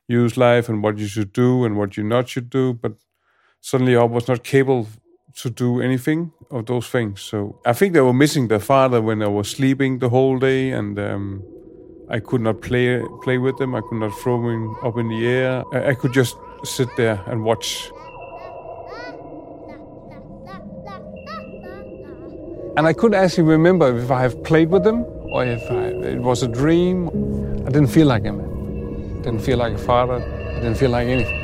[0.08, 2.74] use life and what you should do and what you not should do.
[2.74, 2.94] But
[3.60, 4.88] suddenly I was not capable
[5.36, 7.22] to do anything of those things.
[7.22, 10.72] So I think they were missing their father when I was sleeping the whole day
[10.72, 11.44] and um,
[12.14, 13.74] I could not play play with them.
[13.74, 15.64] I could not throw them up in the air.
[15.74, 17.90] I, I could just sit there and watch.
[22.78, 26.22] And I couldn't actually remember if I have played with them or if I, it
[26.22, 27.08] was a dream.
[27.66, 28.38] I didn't feel like him.
[29.24, 30.22] Didn't feel like a father.
[30.22, 31.43] I Didn't feel like anything.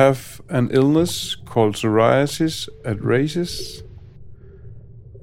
[0.00, 3.82] Have an illness called psoriasis arthritis.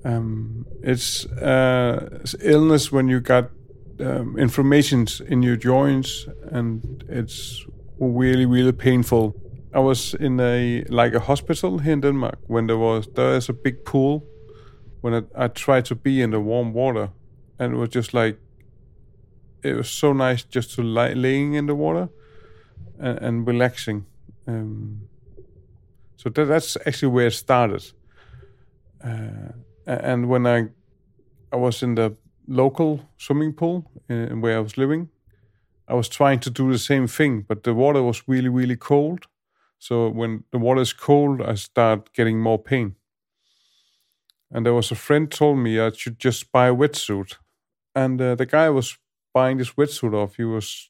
[0.05, 3.49] Um, it's uh, illness when you got
[3.99, 7.65] um, inflammations in your joints, and it's
[7.97, 9.33] really, really painful.
[9.73, 13.49] I was in a like a hospital here in Denmark when there was there is
[13.49, 14.23] a big pool.
[15.01, 17.09] When I, I tried to be in the warm water,
[17.57, 18.37] and it was just like
[19.63, 22.09] it was so nice just to lie laying in the water
[22.99, 24.05] and, and relaxing.
[24.47, 25.01] Um,
[26.15, 27.83] so that, that's actually where it started.
[29.03, 29.51] Uh,
[29.85, 30.69] and when I
[31.51, 32.15] I was in the
[32.47, 35.09] local swimming pool in, where I was living,
[35.87, 39.27] I was trying to do the same thing, but the water was really really cold.
[39.79, 42.95] So when the water is cold, I start getting more pain.
[44.51, 47.37] And there was a friend told me I should just buy a wetsuit,
[47.93, 48.97] and uh, the guy was
[49.33, 50.37] buying this wetsuit off.
[50.37, 50.89] He was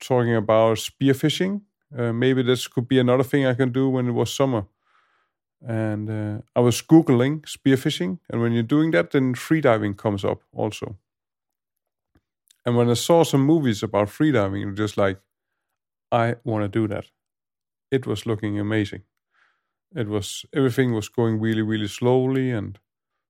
[0.00, 1.62] talking about spearfishing.
[1.96, 4.66] Uh, maybe this could be another thing I can do when it was summer.
[5.66, 10.42] And uh, I was googling spearfishing, and when you're doing that, then freediving comes up
[10.52, 10.96] also.
[12.64, 15.20] And when I saw some movies about freediving, it was just like,
[16.12, 17.06] I want to do that
[17.90, 19.02] it was looking amazing.
[19.94, 22.78] It was everything was going really, really slowly, and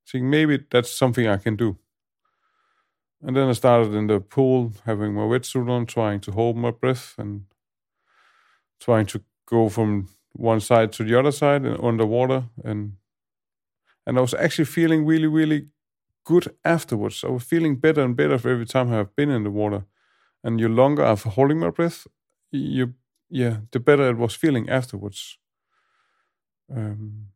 [0.04, 1.78] saying maybe that's something I can do.
[3.22, 6.70] And then I started in the pool, having my wetsuit on, trying to hold my
[6.70, 7.44] breath and
[8.80, 12.92] trying to go from one side to the other side and underwater, and
[14.06, 15.68] and I was actually feeling really, really
[16.24, 17.24] good afterwards.
[17.24, 19.84] I was feeling better and better for every time I've been in the water.
[20.44, 22.06] And the longer I've holding my breath,
[22.52, 22.94] you
[23.28, 25.38] yeah, the better it was feeling afterwards.
[26.74, 27.28] Um,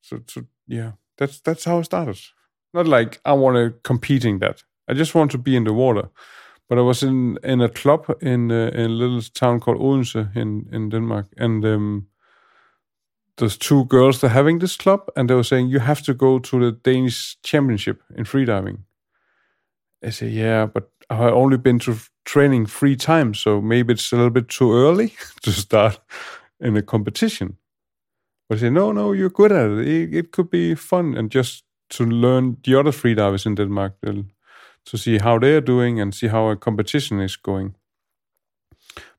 [0.00, 2.18] so, so yeah, that's that's how I started.
[2.72, 4.64] Not like I want to competing that.
[4.88, 6.10] I just want to be in the water,
[6.68, 10.28] but I was in in a club in uh, in a little town called Odense
[10.34, 12.06] in in Denmark, and um,
[13.36, 16.14] there's two girls that are having this club, and they were saying you have to
[16.14, 18.78] go to the Danish championship in freediving.
[20.04, 24.16] I say, yeah, but I've only been to training three times, so maybe it's a
[24.16, 26.00] little bit too early to start
[26.60, 27.56] in a competition.
[28.48, 29.88] But I say, no, no, you're good at it.
[29.88, 33.94] It, it could be fun, and just to learn the other freedivers in Denmark,
[34.86, 37.74] to see how they're doing and see how a competition is going.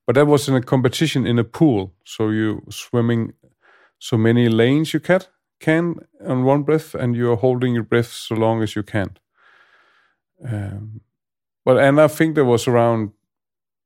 [0.05, 3.33] But that was in a competition in a pool, so you swimming
[3.99, 5.21] so many lanes you can
[5.59, 5.95] can
[6.27, 9.17] on one breath, and you're holding your breath so long as you can.
[10.43, 11.01] Um,
[11.63, 13.11] but and I think there was around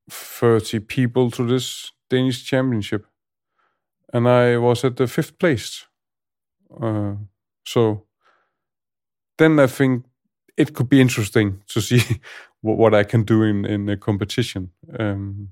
[0.10, 3.06] thirty people to this Danish championship,
[4.14, 5.86] and I was at the fifth place.
[6.82, 7.16] Uh,
[7.66, 8.06] so
[9.38, 10.06] then I think
[10.60, 12.02] it could be interesting to see
[12.62, 14.72] what, I can do in in a competition.
[15.00, 15.50] Um,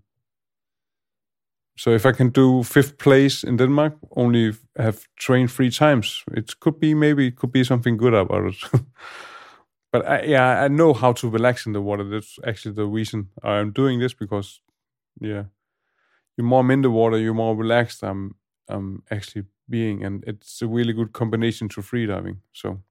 [1.77, 6.59] so if I can do fifth place in Denmark, only have trained three times, it
[6.59, 8.55] could be maybe it could be something good about it.
[9.91, 12.03] but I, yeah, I know how to relax in the water.
[12.09, 14.61] That's actually the reason I'm doing this because,
[15.21, 15.43] yeah,
[16.37, 18.03] the more I'm in the water, you're more relaxed.
[18.03, 18.35] I'm
[18.69, 22.37] I'm actually being, and it's a really good combination to freediving.
[22.53, 22.81] So,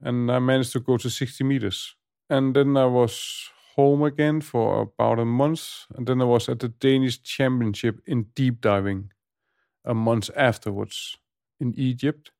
[0.00, 1.96] and I managed to go to 60 meters,
[2.28, 6.60] and then I was home again for about a month, and then I was at
[6.60, 9.10] the Danish Championship in deep diving
[9.84, 11.16] a month afterwards
[11.60, 12.32] in Egypt.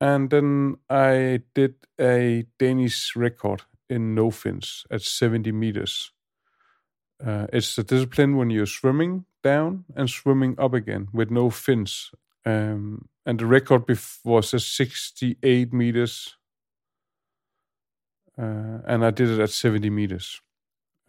[0.00, 6.12] And then I did a Danish record in no fins at 70 meters.
[7.24, 12.10] Uh, it's a discipline when you're swimming down and swimming up again with no fins.
[12.46, 16.36] Um, and the record bef- was at 68 meters
[18.38, 20.40] uh, and I did it at 70 meters.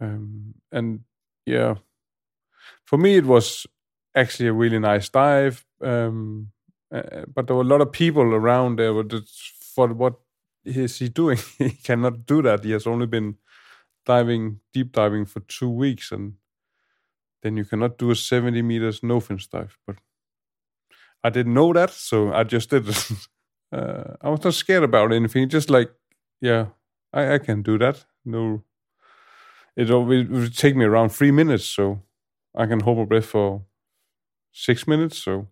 [0.00, 1.00] Um, and
[1.44, 1.74] yeah,
[2.84, 3.66] for me, it was
[4.14, 5.64] actually a really nice dive.
[5.82, 6.52] Um,
[6.92, 8.94] uh, but there were a lot of people around there.
[9.60, 10.14] For what
[10.64, 11.38] is he doing?
[11.58, 12.64] he cannot do that.
[12.64, 13.36] He has only been
[14.06, 16.34] diving, deep diving for two weeks, and
[17.42, 19.76] then you cannot do a 70 meters no fins dive.
[19.86, 19.96] But
[21.24, 23.10] I didn't know that, so I just did it.
[23.72, 25.48] uh, I was not scared about anything.
[25.48, 25.90] Just like,
[26.40, 26.66] yeah,
[27.12, 28.04] I, I can do that.
[28.24, 28.62] No,
[29.76, 32.02] it will take me around three minutes, so
[32.54, 33.62] I can hold my breath for
[34.52, 35.18] six minutes.
[35.18, 35.48] So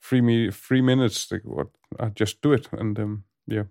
[0.00, 1.30] three me three minutes.
[1.30, 1.68] Like what
[1.98, 3.64] I just do it, and um, yeah,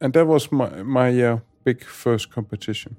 [0.00, 2.96] and that was my my uh, big first competition,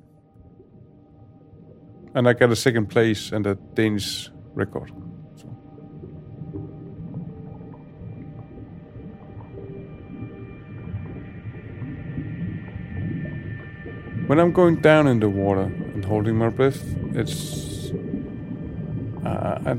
[2.15, 4.91] and I got a second place and a Danish record.
[14.31, 15.63] When I'm going down in the water
[15.93, 16.81] and holding my breath,
[17.13, 17.91] it's
[19.25, 19.71] uh, I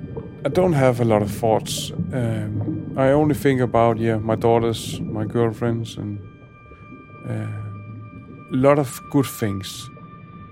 [0.45, 1.91] I don't have a lot of thoughts.
[2.13, 6.19] Um, I only think about yeah my daughters, my girlfriends, and
[7.27, 7.47] uh,
[8.53, 9.89] a lot of good things.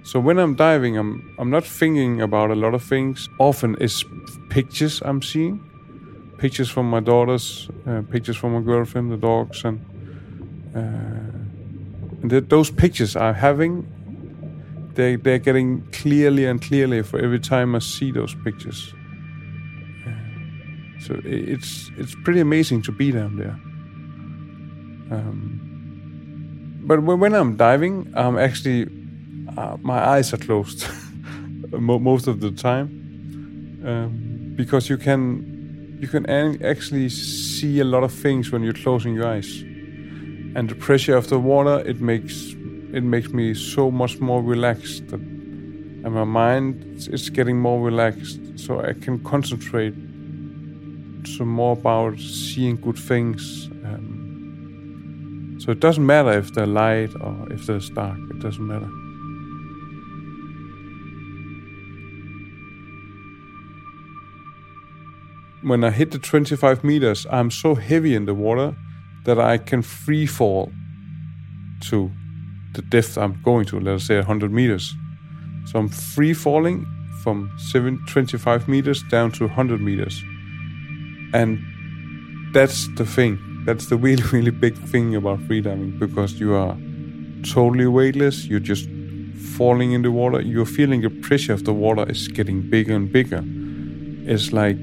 [0.03, 3.29] So when I'm diving, I'm I'm not thinking about a lot of things.
[3.39, 4.03] Often it's
[4.49, 5.61] pictures I'm seeing,
[6.39, 9.79] pictures from my daughters, uh, pictures from my girlfriend, the dogs, and
[10.75, 11.39] uh,
[12.23, 13.87] and those pictures I'm having,
[14.95, 18.95] they they're getting clearly and clearly for every time I see those pictures.
[21.01, 23.59] So it's it's pretty amazing to be down there.
[25.11, 25.61] Um,
[26.83, 28.87] but when I'm diving, I'm actually
[29.57, 30.87] uh, my eyes are closed
[31.73, 36.29] most of the time um, because you can you can
[36.62, 39.64] actually see a lot of things when you're closing your eyes
[40.57, 42.55] and the pressure of the water it makes
[42.93, 48.41] it makes me so much more relaxed that, and my mind is getting more relaxed.
[48.57, 49.95] So i can concentrate
[51.25, 57.53] some more about seeing good things um, so it doesn't matter if they're light or
[57.53, 58.91] if they're dark it doesn't matter.
[65.63, 68.75] When i hit the 25 meters i'm so heavy in the water
[69.25, 70.73] that I can free fall
[71.83, 72.11] to
[72.75, 74.95] the depth I'm going to, let us say 100 meters.
[75.66, 76.87] So I'm free falling
[77.23, 80.23] from 725 meters down to 100 meters.
[81.33, 81.61] And
[82.53, 83.39] that's the thing.
[83.64, 86.77] That's the really, really big thing about freediving because you are
[87.43, 88.47] totally weightless.
[88.47, 88.89] You're just
[89.57, 90.41] falling in the water.
[90.41, 93.43] You're feeling the pressure of the water is getting bigger and bigger.
[94.27, 94.77] It's like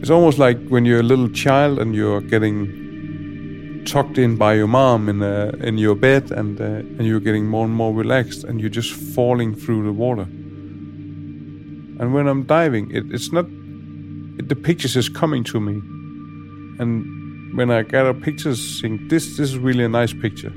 [0.00, 4.66] it's almost like when you're a little child and you're getting tucked in by your
[4.66, 8.44] mom in uh, in your bed, and uh, and you're getting more and more relaxed,
[8.44, 10.26] and you're just falling through the water.
[11.98, 13.46] And when I'm diving, it, it's not
[14.38, 15.74] it, the pictures is coming to me,
[16.78, 20.52] and when I gather pictures, think this this is really a nice picture.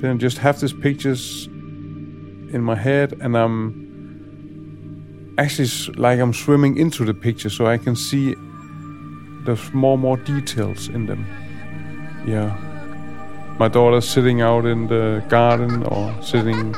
[0.00, 6.76] Then I just have these pictures in my head, and I'm actually like I'm swimming
[6.78, 8.34] into the picture, so I can see
[9.44, 11.26] there's more and more details in them.
[12.26, 12.56] Yeah,
[13.58, 16.74] my daughter's sitting out in the garden or sitting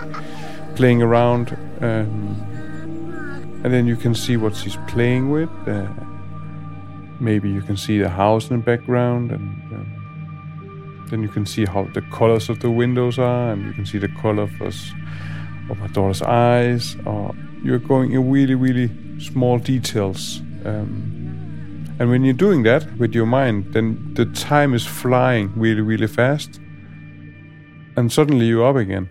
[0.76, 5.50] playing around, um, and then you can see what she's playing with.
[5.66, 5.86] Uh,
[7.20, 11.64] maybe you can see the house in the background, and um, then you can see
[11.64, 14.90] how the colors of the windows are, and you can see the color of, us,
[15.70, 16.96] of my daughter's eyes.
[17.06, 18.90] Or you're going in really, really
[19.20, 20.40] small details.
[20.64, 21.23] Um,
[21.98, 26.08] and when you're doing that with your mind, then the time is flying really, really
[26.08, 26.60] fast.
[27.96, 29.08] And suddenly you're up again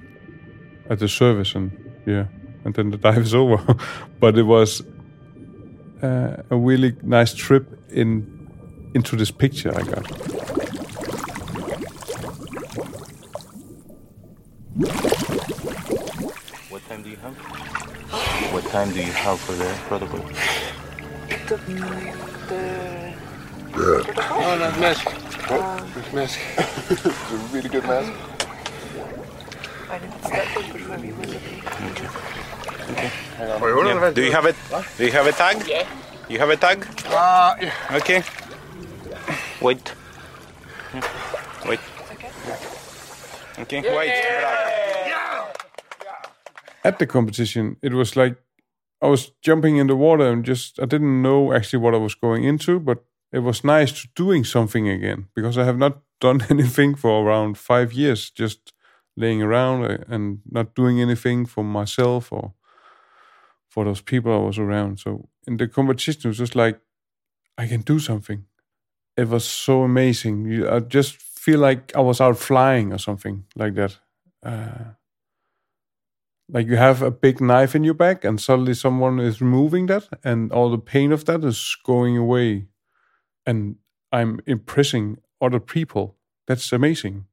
[0.89, 1.71] at the service, and
[2.05, 2.25] yeah,
[2.65, 3.75] and then the dive is over.
[4.19, 4.81] but it was
[6.01, 8.29] uh, a really nice trip in
[8.93, 10.05] into this picture I got.
[16.69, 17.35] What time do you have?
[18.53, 20.19] What time do you have for the protocol?
[23.75, 25.05] Oh, nice mask.
[25.49, 26.39] Nice mask.
[26.89, 28.11] it's a really good mask.
[32.91, 33.09] Okay.
[33.37, 33.61] Hang on.
[33.61, 34.15] Wait, hold on a minute.
[34.15, 34.55] Do you have it?
[34.97, 35.67] Do you have a tag?
[35.67, 35.87] Yeah.
[36.29, 36.85] You have a tag?
[37.07, 37.73] Uh, yeah.
[37.91, 38.23] Okay.
[39.61, 39.93] Wait.
[41.65, 41.79] Wait.
[43.59, 43.81] Okay.
[43.95, 44.11] Wait.
[46.83, 48.35] At the competition, it was like
[49.03, 52.15] I was jumping in the water and just I didn't know actually what I was
[52.15, 56.41] going into, but it was nice to doing something again because I have not done
[56.49, 58.71] anything for around five years, just
[59.17, 62.53] laying around uh, and not doing anything for myself or
[63.69, 64.99] for those people I was around.
[64.99, 66.79] So in the competition, it was just like
[67.57, 68.45] I can do something.
[69.17, 70.65] It was so amazing.
[70.65, 73.97] I just feel like I was out flying or something like that.
[74.41, 74.93] Uh,
[76.49, 80.07] like you have a big knife in your back, and suddenly someone is removing that,
[80.23, 82.67] and all the pain of that is going away,
[83.45, 83.77] and
[84.11, 86.17] I'm impressing other people.
[86.47, 87.25] That's amazing.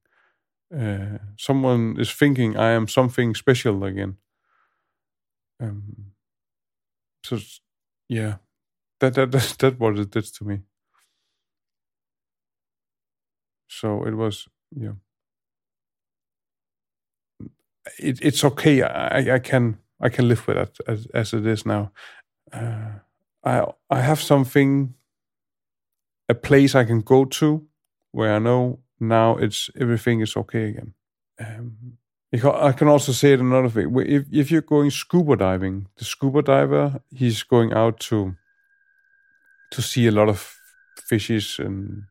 [0.77, 4.19] Uh, someone is thinking I am something special again.
[5.61, 6.13] Um,
[7.25, 7.39] so
[8.09, 8.37] yeah,
[9.01, 10.61] that that that that what it did to me.
[13.69, 14.95] So it was yeah.
[17.99, 18.83] It, it's okay.
[18.83, 21.93] I, I can I can live with that as, as it is now.
[22.53, 23.01] Uh,
[23.45, 24.95] I I have something,
[26.29, 27.67] a place I can go to
[28.13, 30.95] where I know now it's everything is okay again.
[31.39, 31.99] Um,
[32.33, 34.05] I can also say it another way.
[34.07, 38.37] If if you're going scuba diving, the scuba diver he's going out to
[39.71, 40.57] to see a lot of
[41.09, 42.05] fishes and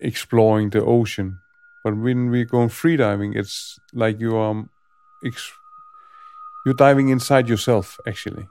[0.00, 1.38] exploring the ocean.
[1.84, 4.64] But when we're going free diving, it's like you are
[5.24, 5.52] ex-
[6.64, 8.48] you're diving inside yourself actually.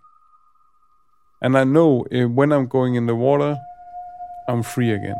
[1.41, 3.57] And I know uh, when I'm going in the water,
[4.47, 5.17] I'm free again.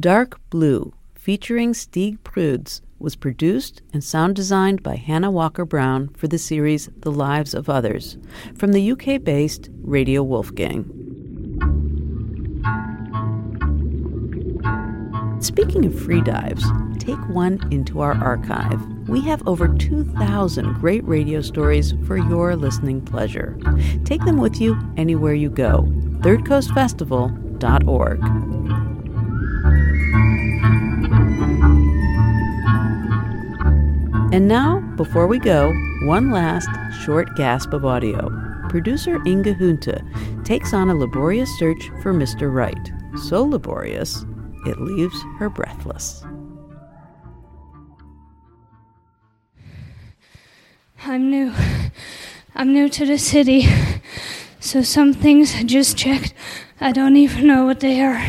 [0.00, 6.26] Dark Blue, featuring Stig Pryds, was produced and sound designed by Hannah Walker Brown for
[6.26, 8.16] the series The Lives of Others
[8.56, 10.86] from the UK based Radio Wolfgang.
[15.40, 16.64] Speaking of free dives,
[16.98, 18.80] take one into our archive.
[19.06, 23.58] We have over 2,000 great radio stories for your listening pleasure.
[24.04, 25.82] Take them with you anywhere you go.
[26.20, 28.79] ThirdCoastFestival.org.
[34.32, 35.72] And now, before we go,
[36.02, 36.68] one last
[37.04, 38.30] short gasp of audio.
[38.68, 42.52] Producer Inga Hunte takes on a laborious search for Mr.
[42.52, 42.92] Right.
[43.24, 44.24] So laborious,
[44.66, 46.24] it leaves her breathless.
[51.04, 51.52] I'm new.
[52.54, 53.66] I'm new to the city.
[54.60, 56.34] So some things I just checked,
[56.80, 58.24] I don't even know what they are.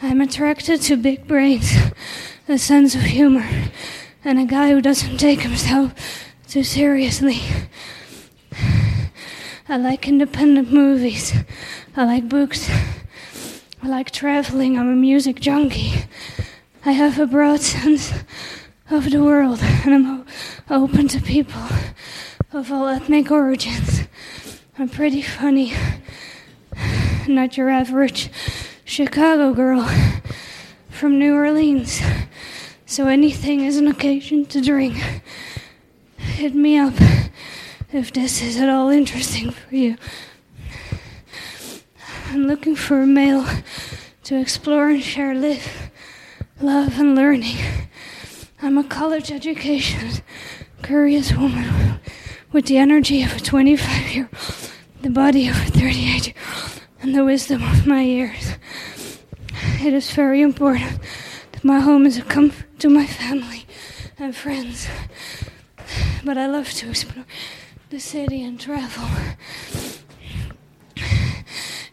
[0.00, 1.70] I'm attracted to big brains,
[2.48, 3.46] a sense of humor,
[4.24, 5.92] and a guy who doesn't take himself
[6.48, 7.40] too seriously.
[9.68, 11.32] I like independent movies.
[11.96, 12.70] I like books.
[13.82, 14.78] I like traveling.
[14.78, 16.04] I'm a music junkie.
[16.84, 18.12] I have a broad sense
[18.90, 20.26] of the world, and I'm
[20.68, 21.62] open to people
[22.52, 24.02] of all ethnic origins.
[24.78, 25.72] I'm pretty funny.
[27.26, 28.30] Not your average
[28.84, 29.88] Chicago girl
[30.90, 32.02] from New Orleans.
[32.92, 35.02] So anything is an occasion to drink.
[36.18, 36.92] Hit me up
[37.90, 39.96] if this is at all interesting for you.
[42.26, 43.46] I'm looking for a male
[44.24, 45.90] to explore and share live,
[46.60, 47.56] love, and learning.
[48.60, 50.20] I'm a college educated,
[50.82, 51.98] curious woman
[52.52, 54.70] with the energy of a 25 year old,
[55.00, 58.56] the body of a 38 year old, and the wisdom of my years.
[59.80, 61.00] It is very important
[61.62, 63.66] my home is a comfort to my family
[64.18, 64.88] and friends.
[66.24, 67.24] But I love to explore
[67.90, 69.08] the city and travel.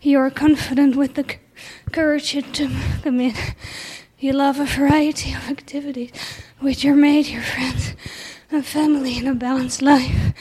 [0.01, 1.35] You are confident with the
[1.91, 2.69] courage to
[3.03, 3.35] commit.
[4.17, 6.11] You love a variety of activities
[6.61, 7.93] with your mate, your friends,
[8.51, 10.33] and family in a balanced life.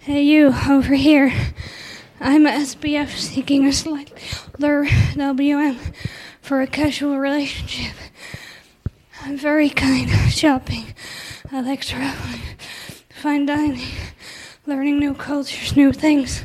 [0.00, 1.32] Hey, you over here.
[2.22, 4.20] I'm a SBF seeking a slightly
[4.58, 5.78] lower WM
[6.42, 7.96] for a casual relationship.
[9.22, 10.92] I'm very kind shopping.
[11.50, 12.42] I like traveling,
[13.08, 13.88] fine dining,
[14.66, 16.44] learning new cultures, new things,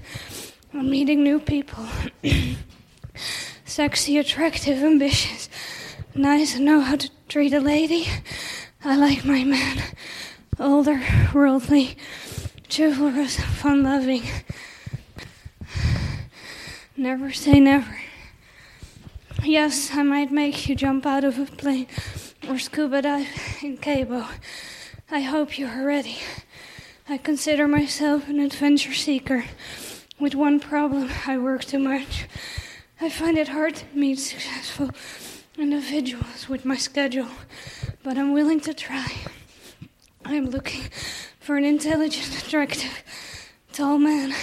[0.71, 1.85] and meeting new people.
[3.65, 5.49] Sexy, attractive, ambitious,
[6.15, 8.07] nice, and know how to treat a lady.
[8.85, 9.83] I like my man.
[10.57, 11.01] Older,
[11.33, 11.97] worldly,
[12.69, 14.23] chivalrous, fun loving.
[16.97, 17.99] Never say never.
[19.43, 21.87] Yes, I might make you jump out of a plane
[22.47, 23.27] or scuba dive
[23.61, 24.25] in Cabo.
[25.11, 26.19] I hope you are ready.
[27.09, 29.43] I consider myself an adventure seeker.
[30.21, 32.29] With one problem, I work too much.
[33.01, 34.89] I find it hard to meet successful
[35.57, 37.27] individuals with my schedule,
[38.03, 39.11] but I'm willing to try.
[40.23, 40.83] I'm looking
[41.41, 43.03] for an intelligent, attractive,
[43.73, 44.33] tall man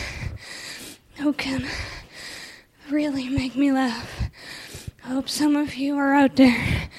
[1.16, 1.66] who can
[2.92, 4.30] really make me laugh.
[5.02, 6.90] Hope some of you are out there.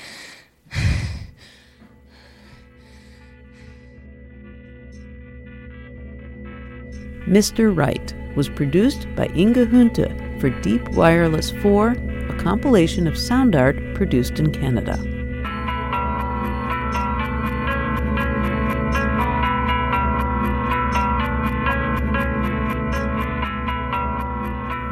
[7.27, 7.75] Mr.
[7.75, 13.77] Right was produced by Inga Hunte for Deep Wireless 4, a compilation of sound art
[13.93, 15.12] produced in Canada.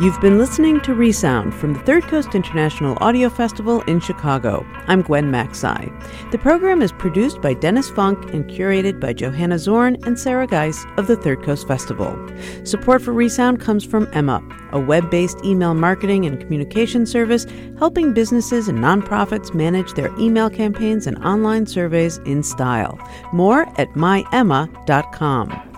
[0.02, 4.66] You've been listening to Resound from the Third Coast International Audio Festival in Chicago.
[4.88, 5.92] I'm Gwen Macsai.
[6.32, 10.84] The program is produced by Dennis Funk and curated by Johanna Zorn and Sarah Geis
[10.98, 12.18] of the Third Coast Festival.
[12.64, 14.42] Support for Resound comes from Emma,
[14.72, 17.46] a web based email marketing and communication service
[17.78, 22.98] helping businesses and nonprofits manage their email campaigns and online surveys in style.
[23.34, 25.71] More at myemma.com.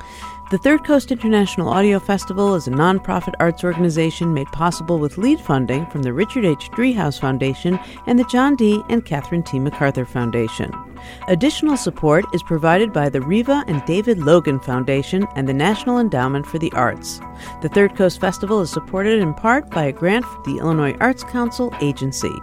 [0.54, 5.39] The Third Coast International Audio Festival is a nonprofit arts organization made possible with lead
[5.39, 6.70] funding from the Richard H.
[6.70, 8.84] Driehaus Foundation and the John D.
[8.88, 9.58] and Catherine T.
[9.58, 10.72] MacArthur Foundation.
[11.28, 16.45] Additional support is provided by the Riva and David Logan Foundation and the National Endowment
[16.45, 17.20] for the Arts.
[17.62, 21.24] The Third Coast Festival is supported in part by a grant from the Illinois Arts
[21.24, 22.34] Council Agency.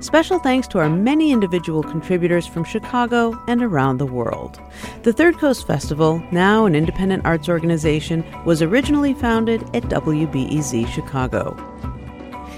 [0.00, 4.60] Special thanks to our many individual contributors from Chicago and around the world.
[5.02, 11.56] The Third Coast Festival, now an independent arts organization, was originally founded at WBEZ Chicago.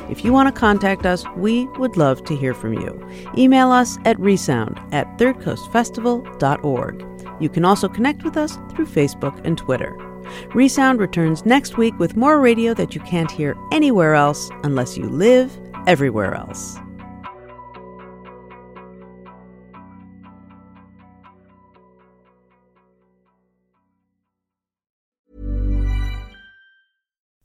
[0.09, 3.09] If you want to contact us, we would love to hear from you.
[3.37, 7.05] Email us at resound at thirdcoastfestival.org.
[7.41, 9.93] You can also connect with us through Facebook and Twitter.
[10.55, 15.09] Resound returns next week with more radio that you can't hear anywhere else unless you
[15.09, 16.79] live everywhere else.